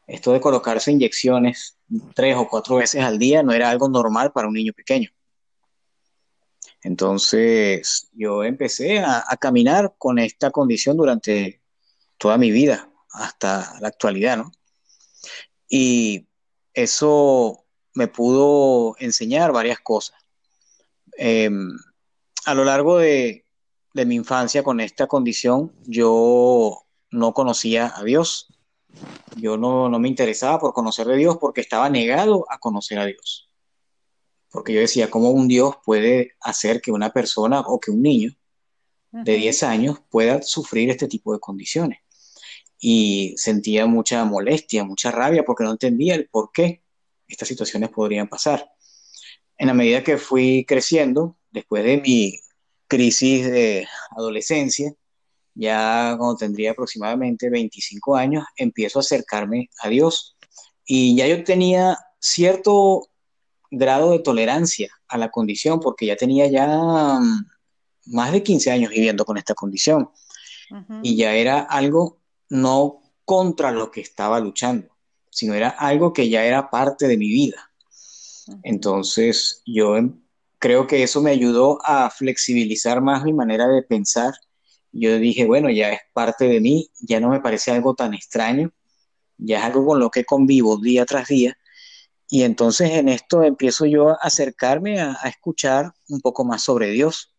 esto 0.06 0.32
de 0.32 0.40
colocarse 0.40 0.92
inyecciones 0.92 1.78
tres 2.14 2.36
o 2.36 2.46
cuatro 2.48 2.76
veces 2.76 3.02
al 3.02 3.18
día 3.18 3.42
no 3.42 3.52
era 3.52 3.70
algo 3.70 3.88
normal 3.88 4.32
para 4.32 4.48
un 4.48 4.54
niño 4.54 4.72
pequeño. 4.74 5.10
Entonces, 6.82 8.08
yo 8.12 8.44
empecé 8.44 8.98
a, 8.98 9.24
a 9.26 9.36
caminar 9.36 9.94
con 9.96 10.18
esta 10.18 10.50
condición 10.50 10.96
durante 10.96 11.62
toda 12.18 12.36
mi 12.36 12.50
vida, 12.50 12.90
hasta 13.10 13.78
la 13.80 13.88
actualidad, 13.88 14.36
¿no? 14.36 14.52
Y 15.68 16.26
eso 16.74 17.64
me 17.94 18.08
pudo 18.08 18.96
enseñar 18.98 19.52
varias 19.52 19.80
cosas. 19.80 20.16
Eh, 21.16 21.50
a 22.44 22.54
lo 22.54 22.64
largo 22.64 22.98
de, 22.98 23.46
de 23.94 24.04
mi 24.04 24.16
infancia 24.16 24.62
con 24.62 24.80
esta 24.80 25.06
condición, 25.06 25.72
yo 25.86 26.84
no 27.10 27.32
conocía 27.32 27.92
a 27.96 28.02
Dios. 28.02 28.48
Yo 29.36 29.56
no, 29.56 29.88
no 29.88 29.98
me 29.98 30.08
interesaba 30.08 30.58
por 30.58 30.72
conocer 30.72 31.06
de 31.06 31.16
Dios 31.16 31.38
porque 31.40 31.60
estaba 31.60 31.88
negado 31.88 32.44
a 32.50 32.58
conocer 32.58 32.98
a 32.98 33.06
Dios. 33.06 33.48
Porque 34.50 34.72
yo 34.72 34.80
decía, 34.80 35.10
¿cómo 35.10 35.30
un 35.30 35.48
Dios 35.48 35.76
puede 35.84 36.32
hacer 36.40 36.80
que 36.80 36.92
una 36.92 37.10
persona 37.10 37.60
o 37.60 37.80
que 37.80 37.90
un 37.90 38.02
niño 38.02 38.32
de 39.10 39.32
Ujú. 39.32 39.40
10 39.40 39.62
años 39.62 39.98
pueda 40.10 40.42
sufrir 40.42 40.90
este 40.90 41.08
tipo 41.08 41.32
de 41.32 41.40
condiciones? 41.40 41.98
Y 42.86 43.32
sentía 43.38 43.86
mucha 43.86 44.26
molestia, 44.26 44.84
mucha 44.84 45.10
rabia 45.10 45.42
porque 45.42 45.64
no 45.64 45.70
entendía 45.70 46.14
el 46.14 46.28
por 46.28 46.52
qué 46.52 46.82
estas 47.26 47.48
situaciones 47.48 47.88
podrían 47.88 48.28
pasar. 48.28 48.68
En 49.56 49.68
la 49.68 49.72
medida 49.72 50.04
que 50.04 50.18
fui 50.18 50.66
creciendo, 50.68 51.38
después 51.50 51.82
de 51.82 52.02
mi 52.02 52.38
crisis 52.86 53.50
de 53.50 53.88
adolescencia, 54.14 54.92
ya 55.54 56.14
cuando 56.18 56.36
tendría 56.36 56.72
aproximadamente 56.72 57.48
25 57.48 58.16
años, 58.16 58.44
empiezo 58.54 58.98
a 58.98 59.00
acercarme 59.00 59.70
a 59.78 59.88
Dios. 59.88 60.36
Y 60.84 61.16
ya 61.16 61.26
yo 61.26 61.42
tenía 61.42 61.96
cierto 62.18 63.08
grado 63.70 64.10
de 64.10 64.18
tolerancia 64.18 64.90
a 65.08 65.16
la 65.16 65.30
condición 65.30 65.80
porque 65.80 66.04
ya 66.04 66.16
tenía 66.16 66.48
ya 66.48 67.18
mm, 67.18 67.46
más 68.12 68.30
de 68.30 68.42
15 68.42 68.70
años 68.72 68.90
viviendo 68.90 69.24
con 69.24 69.38
esta 69.38 69.54
condición. 69.54 70.10
Y 71.02 71.16
ya 71.16 71.34
era 71.34 71.60
algo 71.60 72.23
no 72.54 73.02
contra 73.24 73.72
lo 73.72 73.90
que 73.90 74.00
estaba 74.00 74.38
luchando, 74.38 74.88
sino 75.28 75.54
era 75.54 75.70
algo 75.70 76.12
que 76.12 76.28
ya 76.28 76.44
era 76.44 76.70
parte 76.70 77.08
de 77.08 77.16
mi 77.16 77.28
vida. 77.28 77.70
Entonces, 78.62 79.60
yo 79.66 79.96
em- 79.96 80.22
creo 80.60 80.86
que 80.86 81.02
eso 81.02 81.20
me 81.20 81.32
ayudó 81.32 81.78
a 81.84 82.10
flexibilizar 82.10 83.00
más 83.00 83.24
mi 83.24 83.32
manera 83.32 83.66
de 83.66 83.82
pensar. 83.82 84.34
Yo 84.92 85.18
dije, 85.18 85.46
bueno, 85.46 85.68
ya 85.68 85.90
es 85.90 86.00
parte 86.12 86.46
de 86.46 86.60
mí, 86.60 86.88
ya 87.00 87.18
no 87.18 87.28
me 87.28 87.40
parece 87.40 87.72
algo 87.72 87.94
tan 87.94 88.14
extraño, 88.14 88.72
ya 89.36 89.58
es 89.58 89.64
algo 89.64 89.84
con 89.84 89.98
lo 89.98 90.10
que 90.10 90.24
convivo 90.24 90.76
día 90.76 91.04
tras 91.06 91.26
día. 91.28 91.58
Y 92.28 92.44
entonces 92.44 92.90
en 92.92 93.08
esto 93.08 93.42
empiezo 93.42 93.84
yo 93.86 94.10
a 94.10 94.18
acercarme 94.22 95.00
a, 95.00 95.18
a 95.20 95.28
escuchar 95.28 95.92
un 96.08 96.20
poco 96.20 96.44
más 96.44 96.62
sobre 96.62 96.90
Dios. 96.90 97.34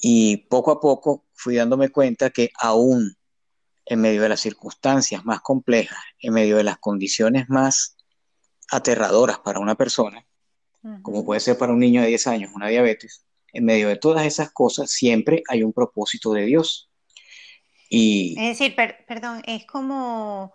Y 0.00 0.38
poco 0.48 0.70
a 0.70 0.80
poco 0.80 1.26
fui 1.34 1.56
dándome 1.56 1.90
cuenta 1.90 2.30
que 2.30 2.50
aún 2.58 3.16
en 3.86 4.00
medio 4.00 4.22
de 4.22 4.28
las 4.30 4.40
circunstancias 4.40 5.24
más 5.24 5.40
complejas, 5.40 5.98
en 6.20 6.34
medio 6.34 6.56
de 6.56 6.64
las 6.64 6.78
condiciones 6.78 7.48
más 7.48 7.96
aterradoras 8.70 9.38
para 9.40 9.60
una 9.60 9.74
persona, 9.76 10.26
como 11.02 11.24
puede 11.24 11.40
ser 11.40 11.58
para 11.58 11.72
un 11.72 11.80
niño 11.80 12.02
de 12.02 12.08
10 12.08 12.26
años 12.26 12.52
una 12.54 12.68
diabetes, 12.68 13.24
en 13.52 13.64
medio 13.64 13.88
de 13.88 13.96
todas 13.96 14.26
esas 14.26 14.52
cosas 14.52 14.90
siempre 14.90 15.42
hay 15.48 15.62
un 15.62 15.72
propósito 15.72 16.32
de 16.32 16.44
Dios. 16.46 16.90
Y 17.88 18.34
Es 18.40 18.58
decir, 18.58 18.74
per- 18.74 19.04
perdón, 19.06 19.42
es 19.46 19.66
como 19.66 20.52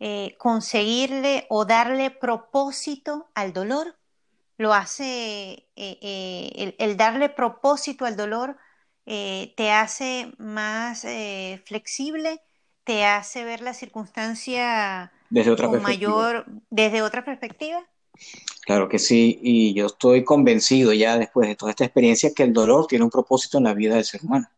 eh, 0.00 0.34
conseguirle 0.38 1.46
o 1.48 1.64
darle 1.64 2.10
propósito 2.10 3.30
al 3.34 3.52
dolor. 3.52 3.96
Lo 4.58 4.74
hace, 4.74 5.68
eh, 5.76 5.98
eh, 6.02 6.52
el, 6.56 6.76
el 6.78 6.96
darle 6.96 7.28
propósito 7.30 8.04
al 8.04 8.16
dolor 8.16 8.56
te 9.06 9.72
hace 9.72 10.32
más 10.38 11.04
flexible, 11.64 12.40
te 12.90 13.04
hace 13.04 13.44
ver 13.44 13.60
la 13.60 13.72
circunstancia 13.72 15.12
desde 15.28 15.52
otra 15.52 15.68
con 15.68 15.76
perspectiva, 15.76 16.10
mayor, 16.10 16.46
desde 16.70 17.02
otra 17.02 17.24
perspectiva. 17.24 17.88
claro 18.62 18.88
que 18.88 18.98
sí, 18.98 19.38
y 19.40 19.74
yo 19.74 19.86
estoy 19.86 20.24
convencido 20.24 20.92
ya 20.92 21.16
después 21.16 21.46
de 21.46 21.54
toda 21.54 21.70
esta 21.70 21.84
experiencia 21.84 22.32
que 22.34 22.42
el 22.42 22.52
dolor 22.52 22.88
tiene 22.88 23.04
un 23.04 23.10
propósito 23.12 23.58
en 23.58 23.64
la 23.64 23.74
vida 23.74 23.94
del 23.94 24.04
ser 24.04 24.22
humano. 24.24 24.50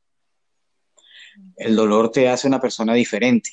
El 1.56 1.76
dolor 1.76 2.10
te 2.10 2.30
hace 2.30 2.48
una 2.48 2.58
persona 2.58 2.94
diferente 2.94 3.50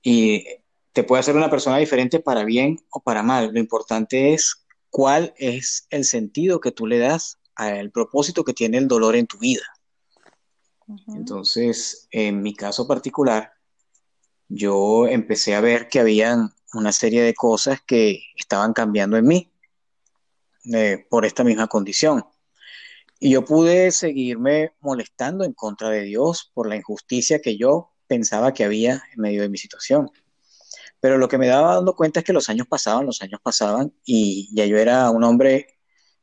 y 0.00 0.44
te 0.92 1.02
puede 1.02 1.18
hacer 1.18 1.34
una 1.34 1.50
persona 1.50 1.78
diferente 1.78 2.20
para 2.20 2.44
bien 2.44 2.78
o 2.90 3.00
para 3.00 3.24
mal. 3.24 3.52
Lo 3.52 3.58
importante 3.58 4.32
es 4.32 4.64
cuál 4.90 5.34
es 5.38 5.88
el 5.90 6.04
sentido 6.04 6.60
que 6.60 6.70
tú 6.70 6.86
le 6.86 6.98
das 6.98 7.40
al 7.56 7.90
propósito 7.90 8.44
que 8.44 8.54
tiene 8.54 8.78
el 8.78 8.86
dolor 8.86 9.16
en 9.16 9.26
tu 9.26 9.38
vida. 9.38 9.64
Entonces, 11.08 12.06
en 12.12 12.42
mi 12.42 12.54
caso 12.54 12.86
particular, 12.86 13.53
yo 14.48 15.06
empecé 15.06 15.54
a 15.54 15.60
ver 15.60 15.88
que 15.88 16.00
habían 16.00 16.54
una 16.74 16.92
serie 16.92 17.22
de 17.22 17.34
cosas 17.34 17.80
que 17.86 18.22
estaban 18.36 18.72
cambiando 18.72 19.16
en 19.16 19.26
mí 19.26 19.52
eh, 20.72 21.06
por 21.08 21.24
esta 21.24 21.44
misma 21.44 21.66
condición. 21.68 22.24
Y 23.20 23.30
yo 23.30 23.44
pude 23.44 23.90
seguirme 23.90 24.72
molestando 24.80 25.44
en 25.44 25.52
contra 25.52 25.88
de 25.88 26.02
Dios 26.02 26.50
por 26.52 26.68
la 26.68 26.76
injusticia 26.76 27.40
que 27.40 27.56
yo 27.56 27.92
pensaba 28.06 28.52
que 28.52 28.64
había 28.64 29.02
en 29.14 29.20
medio 29.20 29.42
de 29.42 29.48
mi 29.48 29.58
situación. 29.58 30.10
Pero 31.00 31.18
lo 31.18 31.28
que 31.28 31.38
me 31.38 31.46
daba 31.46 31.76
dando 31.76 31.94
cuenta 31.94 32.20
es 32.20 32.26
que 32.26 32.32
los 32.32 32.48
años 32.48 32.66
pasaban, 32.66 33.06
los 33.06 33.22
años 33.22 33.40
pasaban 33.42 33.94
y 34.04 34.50
ya 34.54 34.66
yo 34.66 34.78
era 34.78 35.10
un 35.10 35.24
hombre 35.24 35.78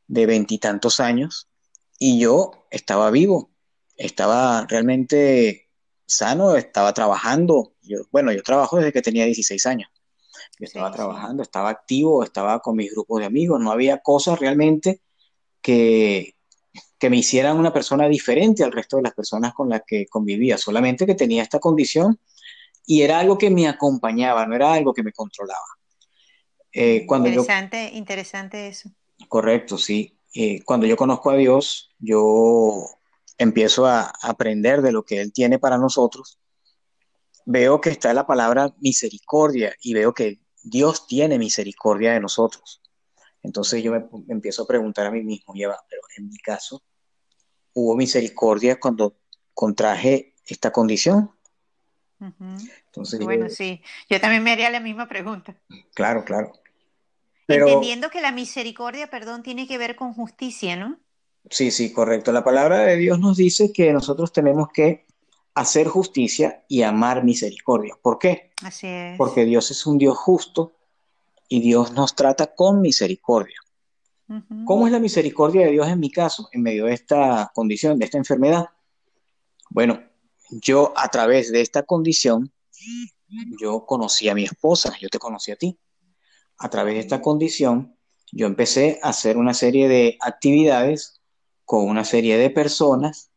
de 0.07 0.25
veintitantos 0.25 0.99
años 0.99 1.49
y 1.97 2.19
yo 2.19 2.67
estaba 2.71 3.11
vivo, 3.11 3.51
estaba 3.95 4.65
realmente 4.67 5.70
sano, 6.11 6.55
estaba 6.55 6.93
trabajando. 6.93 7.73
Yo, 7.81 7.99
bueno, 8.11 8.31
yo 8.31 8.43
trabajo 8.43 8.77
desde 8.77 8.93
que 8.93 9.01
tenía 9.01 9.25
16 9.25 9.65
años. 9.65 9.89
Yo 10.59 10.65
estaba 10.65 10.91
Sí, 10.91 10.97
sí. 10.97 10.97
trabajando, 10.97 11.43
estaba 11.43 11.69
activo, 11.69 12.23
estaba 12.23 12.59
con 12.61 12.75
mis 12.77 12.91
grupos 12.91 13.19
de 13.21 13.25
amigos, 13.27 13.59
no 13.61 13.71
había 13.71 13.99
cosas 13.99 14.39
realmente 14.39 15.01
que, 15.61 16.35
que 16.99 17.09
me 17.09 17.17
hicieran 17.17 17.57
una 17.59 17.73
persona 17.73 18.07
diferente 18.09 18.63
al 18.63 18.71
resto 18.71 18.97
de 18.97 19.03
las 19.03 19.13
personas 19.13 19.53
con 19.53 19.69
las 19.69 19.83
que 19.87 20.07
convivía, 20.07 20.57
solamente 20.57 21.05
que 21.05 21.15
tenía 21.15 21.43
esta 21.43 21.59
condición 21.59 22.19
y 22.85 23.03
era 23.03 23.19
algo 23.19 23.37
que 23.37 23.49
me 23.51 23.67
acompañaba, 23.67 24.45
no 24.47 24.55
era 24.55 24.73
algo 24.73 24.93
que 24.93 25.03
me 25.03 25.13
controlaba. 25.13 25.65
Eh, 26.73 27.05
cuando 27.05 27.29
yo, 27.29 27.45
Interesante, 27.45 27.91
interesante 27.93 28.67
eso. 28.67 28.89
correcto, 29.27 29.77
sí, 29.77 30.17
eh, 30.33 30.61
cuando 30.63 30.85
yo 30.85 30.95
conozco 30.97 31.29
a 31.31 31.35
Dios, 31.35 31.91
yo 31.99 32.85
empiezo 33.41 33.87
a 33.87 34.13
aprender 34.21 34.81
de 34.81 34.91
lo 34.91 35.03
que 35.03 35.19
Él 35.19 35.33
tiene 35.33 35.57
para 35.57 35.77
nosotros, 35.77 36.39
veo 37.45 37.81
que 37.81 37.89
está 37.89 38.13
la 38.13 38.27
palabra 38.27 38.73
misericordia 38.79 39.75
y 39.81 39.95
veo 39.95 40.13
que 40.13 40.39
Dios 40.63 41.07
tiene 41.07 41.39
misericordia 41.39 42.13
de 42.13 42.19
nosotros. 42.19 42.81
Entonces 43.41 43.83
yo 43.83 43.91
me, 43.91 43.99
me 44.27 44.33
empiezo 44.35 44.63
a 44.63 44.67
preguntar 44.67 45.07
a 45.07 45.11
mí 45.11 45.23
mismo, 45.23 45.55
ya 45.55 45.69
va, 45.69 45.79
pero 45.89 46.01
en 46.17 46.29
mi 46.29 46.37
caso, 46.37 46.83
¿hubo 47.73 47.95
misericordia 47.95 48.79
cuando 48.79 49.17
contraje 49.55 50.35
esta 50.45 50.71
condición? 50.71 51.31
Entonces 52.85 53.19
yo, 53.19 53.25
Bueno, 53.25 53.49
sí, 53.49 53.81
yo 54.07 54.21
también 54.21 54.43
me 54.43 54.51
haría 54.51 54.69
la 54.69 54.79
misma 54.79 55.07
pregunta. 55.07 55.55
claro, 55.95 56.23
claro. 56.23 56.53
Pero 57.47 57.67
Entendiendo 57.67 58.11
que 58.11 58.21
la 58.21 58.31
misericordia, 58.31 59.09
perdón, 59.09 59.41
tiene 59.41 59.67
que 59.67 59.79
ver 59.79 59.95
con 59.95 60.13
justicia, 60.13 60.75
¿no? 60.75 60.99
Sí, 61.49 61.71
sí, 61.71 61.91
correcto. 61.91 62.31
La 62.31 62.43
palabra 62.43 62.79
de 62.79 62.97
Dios 62.97 63.19
nos 63.19 63.37
dice 63.37 63.71
que 63.71 63.91
nosotros 63.93 64.31
tenemos 64.31 64.69
que 64.73 65.05
hacer 65.53 65.87
justicia 65.87 66.63
y 66.67 66.83
amar 66.83 67.23
misericordia. 67.23 67.95
¿Por 68.01 68.19
qué? 68.19 68.51
Así 68.63 68.87
es. 68.87 69.17
Porque 69.17 69.45
Dios 69.45 69.71
es 69.71 69.85
un 69.85 69.97
Dios 69.97 70.17
justo 70.17 70.73
y 71.47 71.59
Dios 71.59 71.91
nos 71.91 72.15
trata 72.15 72.53
con 72.55 72.81
misericordia. 72.81 73.57
¿Cómo 74.65 74.85
es 74.85 74.93
la 74.93 74.99
misericordia 74.99 75.65
de 75.65 75.71
Dios 75.73 75.89
en 75.89 75.99
mi 75.99 76.09
caso, 76.09 76.47
en 76.53 76.61
medio 76.61 76.85
de 76.85 76.93
esta 76.93 77.51
condición, 77.53 77.99
de 77.99 78.05
esta 78.05 78.17
enfermedad? 78.17 78.69
Bueno, 79.69 80.01
yo 80.49 80.93
a 80.95 81.09
través 81.09 81.51
de 81.51 81.59
esta 81.59 81.83
condición, 81.83 82.49
yo 83.59 83.85
conocí 83.85 84.29
a 84.29 84.35
mi 84.35 84.45
esposa, 84.45 84.93
yo 85.01 85.09
te 85.09 85.19
conocí 85.19 85.51
a 85.51 85.57
ti. 85.57 85.77
A 86.57 86.69
través 86.69 86.93
de 86.93 86.99
esta 87.01 87.21
condición, 87.21 87.97
yo 88.31 88.47
empecé 88.47 88.99
a 89.03 89.09
hacer 89.09 89.35
una 89.35 89.53
serie 89.53 89.89
de 89.89 90.17
actividades 90.21 91.20
con 91.71 91.87
una 91.87 92.03
serie 92.03 92.37
de 92.37 92.49
personas 92.49 93.31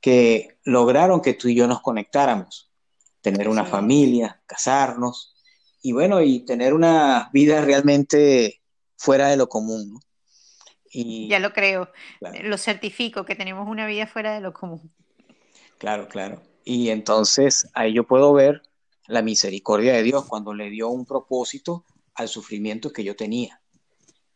que 0.00 0.58
lograron 0.64 1.22
que 1.22 1.34
tú 1.34 1.46
y 1.46 1.54
yo 1.54 1.68
nos 1.68 1.80
conectáramos, 1.80 2.72
tener 3.20 3.48
una 3.48 3.64
familia, 3.64 4.42
casarnos 4.46 5.36
y 5.80 5.92
bueno, 5.92 6.20
y 6.20 6.40
tener 6.40 6.74
una 6.74 7.30
vida 7.32 7.60
realmente 7.60 8.62
fuera 8.96 9.28
de 9.28 9.36
lo 9.36 9.48
común, 9.48 9.92
¿no? 9.92 10.00
Y, 10.90 11.28
ya 11.28 11.38
lo 11.38 11.52
creo, 11.52 11.88
lo 12.42 12.58
certifico, 12.58 13.24
que 13.24 13.36
tenemos 13.36 13.68
una 13.68 13.86
vida 13.86 14.08
fuera 14.08 14.34
de 14.34 14.40
lo 14.40 14.52
común. 14.52 14.92
Claro, 15.78 16.08
claro. 16.08 16.42
Y 16.64 16.90
entonces 16.90 17.68
ahí 17.74 17.92
yo 17.92 18.08
puedo 18.08 18.32
ver 18.32 18.60
la 19.06 19.22
misericordia 19.22 19.92
de 19.92 20.02
Dios 20.02 20.24
cuando 20.24 20.52
le 20.52 20.68
dio 20.68 20.88
un 20.88 21.06
propósito 21.06 21.84
al 22.16 22.26
sufrimiento 22.26 22.92
que 22.92 23.04
yo 23.04 23.14
tenía. 23.14 23.60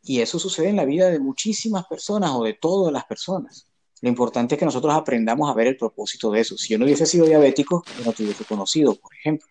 Y 0.02 0.20
eso 0.20 0.38
sucede 0.38 0.68
en 0.68 0.76
la 0.76 0.84
vida 0.84 1.10
de 1.10 1.20
muchísimas 1.20 1.86
personas 1.86 2.32
o 2.32 2.42
de 2.42 2.54
todas 2.54 2.92
las 2.92 3.04
personas. 3.04 3.66
Lo 4.00 4.08
importante 4.08 4.56
es 4.56 4.58
que 4.58 4.64
nosotros 4.64 4.92
aprendamos 4.94 5.48
a 5.48 5.54
ver 5.54 5.68
el 5.68 5.76
propósito 5.76 6.30
de 6.32 6.40
eso. 6.40 6.58
Si 6.58 6.72
yo 6.72 6.78
no 6.78 6.84
hubiese 6.84 7.06
sido 7.06 7.24
diabético, 7.24 7.84
yo 7.98 8.04
no 8.04 8.12
te 8.12 8.24
hubiese 8.24 8.44
conocido, 8.44 8.96
por 8.96 9.14
ejemplo. 9.14 9.48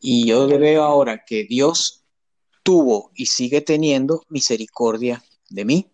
Y 0.00 0.28
yo 0.28 0.46
veo 0.46 0.84
ahora 0.84 1.24
que 1.26 1.44
Dios 1.44 2.04
tuvo 2.62 3.10
y 3.14 3.26
sigue 3.26 3.62
teniendo 3.62 4.24
misericordia 4.28 5.24
de 5.50 5.64
mí. 5.64 5.90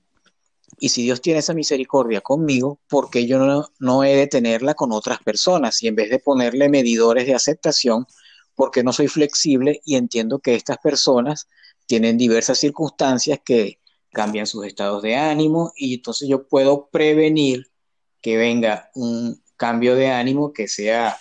Y 0.79 0.91
si 0.91 1.03
Dios 1.03 1.23
tiene 1.23 1.39
esa 1.39 1.55
misericordia 1.55 2.21
conmigo, 2.21 2.81
¿por 2.87 3.09
qué 3.09 3.27
yo 3.27 3.39
no, 3.39 3.67
no 3.79 4.05
he 4.05 4.15
de 4.15 4.27
tenerla 4.27 4.75
con 4.75 4.93
otras 4.93 5.21
personas? 5.21 5.83
Y 5.83 5.89
en 5.89 5.95
vez 5.95 6.11
de 6.11 6.19
ponerle 6.19 6.69
medidores 6.69 7.27
de 7.27 7.35
aceptación, 7.35 8.07
porque 8.55 8.83
no 8.83 8.93
soy 8.93 9.09
flexible 9.09 9.81
y 9.85 9.97
entiendo 9.97 10.39
que 10.39 10.55
estas 10.55 10.79
personas 10.79 11.49
tienen 11.87 12.19
diversas 12.19 12.59
circunstancias 12.59 13.41
que 13.45 13.81
cambian 14.11 14.47
sus 14.47 14.67
estados 14.67 15.03
de 15.03 15.17
ánimo 15.17 15.73
y 15.77 15.95
entonces 15.95 16.29
yo 16.29 16.47
puedo 16.47 16.89
prevenir 16.89 17.71
que 18.21 18.37
venga 18.37 18.91
un 18.95 19.43
cambio 19.57 19.95
de 19.95 20.11
ánimo 20.11 20.53
que 20.53 20.69
sea 20.69 21.17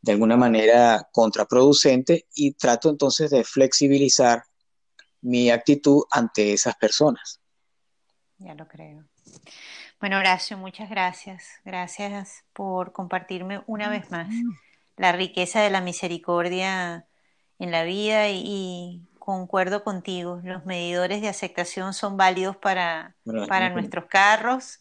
de 0.00 0.12
alguna 0.12 0.36
manera 0.36 1.08
contraproducente 1.12 2.26
y 2.34 2.52
trato 2.52 2.90
entonces 2.90 3.30
de 3.30 3.44
flexibilizar 3.44 4.44
mi 5.20 5.50
actitud 5.50 6.02
ante 6.10 6.52
esas 6.52 6.74
personas. 6.76 7.40
Ya 8.38 8.54
lo 8.54 8.66
creo. 8.66 9.04
Bueno, 10.00 10.18
Horacio, 10.18 10.58
muchas 10.58 10.90
gracias. 10.90 11.44
Gracias 11.64 12.44
por 12.52 12.92
compartirme 12.92 13.62
una 13.68 13.88
vez 13.88 14.10
más 14.10 14.28
la 14.96 15.12
riqueza 15.12 15.60
de 15.60 15.70
la 15.70 15.80
misericordia 15.80 17.06
en 17.58 17.70
la 17.70 17.84
vida 17.84 18.28
y, 18.28 19.06
concuerdo 19.24 19.84
contigo, 19.84 20.40
los 20.42 20.66
medidores 20.66 21.22
de 21.22 21.28
aceptación 21.28 21.94
son 21.94 22.16
válidos 22.16 22.56
para, 22.56 23.14
para 23.46 23.70
nuestros 23.70 24.06
carros, 24.06 24.80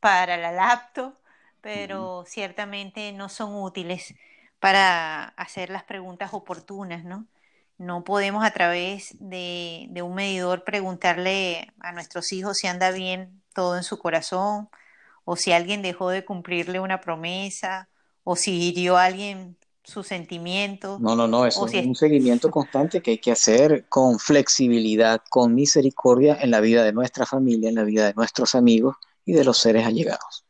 para 0.00 0.38
la 0.38 0.52
laptop, 0.52 1.14
pero 1.60 2.24
ciertamente 2.26 3.12
no 3.12 3.28
son 3.28 3.54
útiles 3.54 4.14
para 4.58 5.24
hacer 5.36 5.68
las 5.68 5.84
preguntas 5.84 6.30
oportunas, 6.32 7.04
¿no? 7.04 7.26
No 7.76 8.04
podemos 8.04 8.42
a 8.42 8.52
través 8.52 9.16
de, 9.20 9.86
de, 9.90 10.00
un 10.00 10.14
medidor 10.14 10.64
preguntarle 10.64 11.70
a 11.80 11.92
nuestros 11.92 12.32
hijos 12.32 12.56
si 12.56 12.66
anda 12.66 12.90
bien 12.90 13.42
todo 13.52 13.76
en 13.76 13.82
su 13.82 13.98
corazón, 13.98 14.70
o 15.24 15.36
si 15.36 15.52
alguien 15.52 15.82
dejó 15.82 16.08
de 16.08 16.24
cumplirle 16.24 16.80
una 16.80 17.02
promesa, 17.02 17.90
o 18.22 18.34
si 18.34 18.62
hirió 18.62 18.96
a 18.96 19.04
alguien 19.04 19.58
sus 19.84 20.06
sentimientos. 20.06 21.00
No, 21.00 21.14
no, 21.14 21.28
no, 21.28 21.46
eso 21.46 21.66
es 21.66 21.86
un 21.86 21.94
seguimiento 21.94 22.50
constante 22.50 23.02
que 23.02 23.12
hay 23.12 23.18
que 23.18 23.32
hacer 23.32 23.86
con 23.88 24.18
flexibilidad, 24.18 25.22
con 25.28 25.54
misericordia 25.54 26.38
en 26.40 26.50
la 26.50 26.60
vida 26.60 26.82
de 26.82 26.92
nuestra 26.92 27.26
familia, 27.26 27.68
en 27.68 27.76
la 27.76 27.84
vida 27.84 28.06
de 28.06 28.14
nuestros 28.14 28.54
amigos 28.54 28.96
y 29.24 29.32
de 29.34 29.44
los 29.44 29.58
seres 29.58 29.86
allegados. 29.86 30.44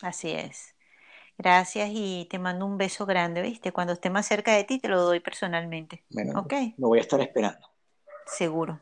Así 0.00 0.30
es. 0.30 0.74
Gracias 1.36 1.90
y 1.92 2.28
te 2.30 2.38
mando 2.38 2.64
un 2.64 2.78
beso 2.78 3.06
grande, 3.06 3.42
¿viste? 3.42 3.72
Cuando 3.72 3.92
esté 3.92 4.08
más 4.08 4.26
cerca 4.26 4.54
de 4.54 4.62
ti 4.62 4.78
te 4.78 4.88
lo 4.88 5.02
doy 5.02 5.18
personalmente. 5.18 6.04
Bueno, 6.10 6.40
¿ok? 6.40 6.54
Lo 6.78 6.88
voy 6.88 7.00
a 7.00 7.02
estar 7.02 7.20
esperando. 7.20 7.66
Seguro. 8.26 8.80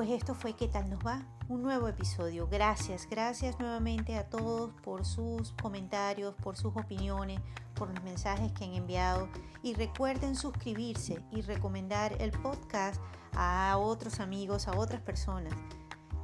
Pues 0.00 0.12
esto 0.12 0.34
fue 0.34 0.54
¿Qué 0.54 0.66
tal 0.66 0.88
nos 0.88 1.00
va? 1.00 1.20
Un 1.50 1.60
nuevo 1.60 1.86
episodio. 1.86 2.48
Gracias, 2.50 3.06
gracias 3.06 3.60
nuevamente 3.60 4.16
a 4.16 4.24
todos 4.24 4.72
por 4.82 5.04
sus 5.04 5.52
comentarios, 5.60 6.34
por 6.36 6.56
sus 6.56 6.74
opiniones, 6.74 7.38
por 7.74 7.90
los 7.90 8.02
mensajes 8.02 8.50
que 8.52 8.64
han 8.64 8.72
enviado. 8.72 9.28
Y 9.62 9.74
recuerden 9.74 10.36
suscribirse 10.36 11.22
y 11.30 11.42
recomendar 11.42 12.16
el 12.18 12.30
podcast 12.30 12.98
a 13.34 13.76
otros 13.76 14.20
amigos, 14.20 14.68
a 14.68 14.78
otras 14.78 15.02
personas. 15.02 15.52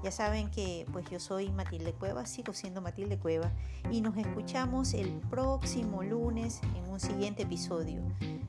Ya 0.03 0.11
saben 0.11 0.51
que 0.51 0.87
pues 0.91 1.05
yo 1.11 1.21
soy 1.21 1.51
Matilde 1.51 1.93
Cueva, 1.93 2.25
sigo 2.25 2.55
siendo 2.55 2.81
Matilde 2.81 3.19
Cueva 3.19 3.53
y 3.91 4.01
nos 4.01 4.17
escuchamos 4.17 4.95
el 4.95 5.21
próximo 5.29 6.03
lunes 6.03 6.62
en 6.77 6.91
un 6.91 6.99
siguiente 6.99 7.43
episodio. 7.43 8.01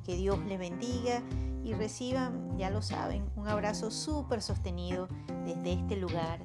Que 0.06 0.16
Dios 0.16 0.40
les 0.46 0.58
bendiga 0.58 1.22
y 1.68 1.74
reciban, 1.74 2.58
ya 2.58 2.70
lo 2.70 2.82
saben, 2.82 3.30
un 3.36 3.50
abrazo 3.50 3.92
súper 3.92 4.42
sostenido 4.42 5.10
desde 5.46 5.74
este 5.74 5.98
lugar 5.98 6.40